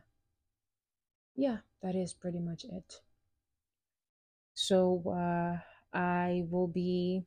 yeah, 1.35 1.57
that 1.81 1.95
is 1.95 2.13
pretty 2.13 2.39
much 2.39 2.63
it. 2.65 3.01
So 4.53 5.03
uh, 5.07 5.97
I 5.97 6.45
will 6.49 6.67
be 6.67 7.25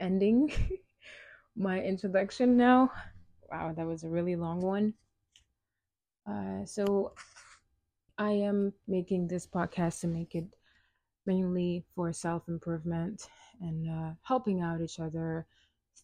ending 0.00 0.52
my 1.56 1.80
introduction 1.80 2.56
now. 2.56 2.90
Wow, 3.50 3.72
that 3.76 3.86
was 3.86 4.04
a 4.04 4.08
really 4.08 4.36
long 4.36 4.60
one. 4.60 4.94
Uh, 6.30 6.64
so 6.64 7.12
I 8.18 8.30
am 8.30 8.72
making 8.86 9.26
this 9.26 9.46
podcast 9.48 10.00
to 10.02 10.06
make 10.06 10.36
it 10.36 10.46
mainly 11.26 11.84
for 11.94 12.12
self 12.12 12.48
improvement 12.48 13.28
and 13.60 13.88
uh, 13.90 14.12
helping 14.22 14.60
out 14.60 14.80
each 14.80 15.00
other, 15.00 15.46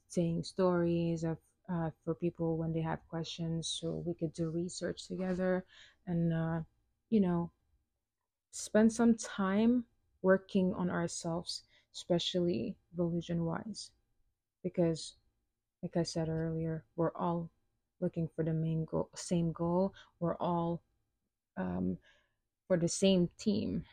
saying 0.08 0.42
stories 0.44 1.24
of 1.24 1.38
uh, 1.68 1.90
for 2.04 2.14
people 2.14 2.56
when 2.56 2.72
they 2.72 2.82
have 2.82 3.08
questions, 3.08 3.68
so 3.68 4.02
we 4.06 4.14
could 4.14 4.32
do 4.34 4.50
research 4.50 5.06
together 5.06 5.64
and 6.06 6.32
uh, 6.32 6.60
you 7.10 7.20
know 7.20 7.50
spend 8.50 8.92
some 8.92 9.14
time 9.14 9.84
working 10.22 10.74
on 10.74 10.90
ourselves, 10.90 11.62
especially 11.94 12.76
religion 12.96 13.44
wise, 13.44 13.90
because 14.62 15.14
like 15.82 15.96
I 15.96 16.02
said 16.04 16.28
earlier, 16.28 16.84
we're 16.96 17.12
all 17.14 17.50
looking 18.00 18.28
for 18.34 18.44
the 18.44 18.52
main 18.52 18.84
goal, 18.84 19.08
same 19.14 19.52
goal. 19.52 19.92
We're 20.20 20.36
all 20.36 20.82
um, 21.56 21.98
for 22.66 22.76
the 22.76 22.88
same 22.88 23.28
team. 23.38 23.84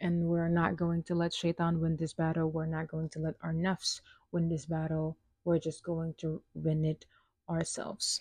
And 0.00 0.24
we're 0.24 0.48
not 0.48 0.76
going 0.76 1.02
to 1.04 1.14
let 1.14 1.34
Shaitan 1.34 1.80
win 1.80 1.96
this 1.96 2.12
battle. 2.12 2.50
We're 2.50 2.66
not 2.66 2.86
going 2.86 3.08
to 3.10 3.18
let 3.18 3.34
our 3.42 3.52
nafs 3.52 4.00
win 4.30 4.48
this 4.48 4.66
battle. 4.66 5.16
We're 5.44 5.58
just 5.58 5.82
going 5.82 6.14
to 6.18 6.40
win 6.54 6.84
it 6.84 7.04
ourselves. 7.48 8.20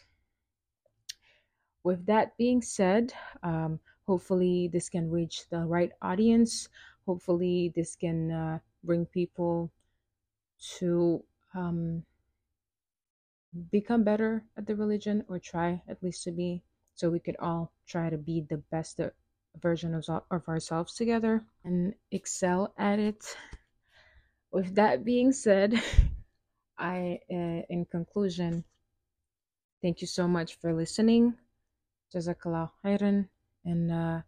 With 1.84 2.06
that 2.08 2.36
being 2.38 2.62
said, 2.62 3.14
um, 3.44 3.80
hopefully 4.08 4.70
this 4.70 4.90
can 4.90 5.12
reach 5.12 5.48
the 5.50 5.60
right 5.60 5.92
audience. 6.02 6.70
Hopefully 7.06 7.72
this 7.76 7.96
can 7.96 8.32
uh, 8.32 8.60
bring 8.84 9.06
people 9.06 9.72
to 10.80 11.24
um, 11.54 12.04
become 13.72 14.04
better 14.04 14.44
at 14.58 14.68
the 14.68 14.76
religion 14.76 15.24
or 15.28 15.40
try 15.40 15.82
at 15.88 16.02
least 16.04 16.24
to 16.24 16.32
be 16.32 16.64
so 16.96 17.10
we 17.10 17.20
could 17.20 17.38
all 17.40 17.72
try 17.88 18.10
to 18.10 18.18
be 18.18 18.42
the 18.42 18.58
best 18.72 19.00
version 19.62 19.94
of, 19.94 20.06
of 20.32 20.48
ourselves 20.48 20.96
together 20.96 21.44
and 21.64 21.94
excel 22.12 22.74
at 22.78 23.00
it. 23.00 23.36
With 24.52 24.76
that 24.76 25.06
being 25.06 25.32
said 25.32 25.82
i 26.80 27.20
uh, 27.32 27.62
in 27.70 27.86
conclusion 27.90 28.64
thank 29.82 30.00
you 30.02 30.08
so 30.08 30.28
much 30.28 30.60
for 30.60 30.74
listening. 30.74 31.34
Jazakallah 32.14 32.70
khairan 32.84 33.30
and 33.66 33.92
uh, 33.92 34.22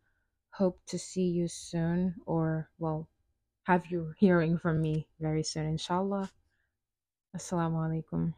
hope 0.52 0.80
to 0.88 0.98
see 0.98 1.30
you 1.30 1.48
soon 1.48 2.16
or 2.26 2.70
well 2.80 3.08
have 3.64 3.86
you 3.88 4.14
hearing 4.18 4.58
from 4.58 4.82
me 4.82 5.08
very 5.20 5.44
soon 5.44 5.66
inshallah. 5.66 6.30
Assalamu 7.36 7.86
alaikum 7.86 8.34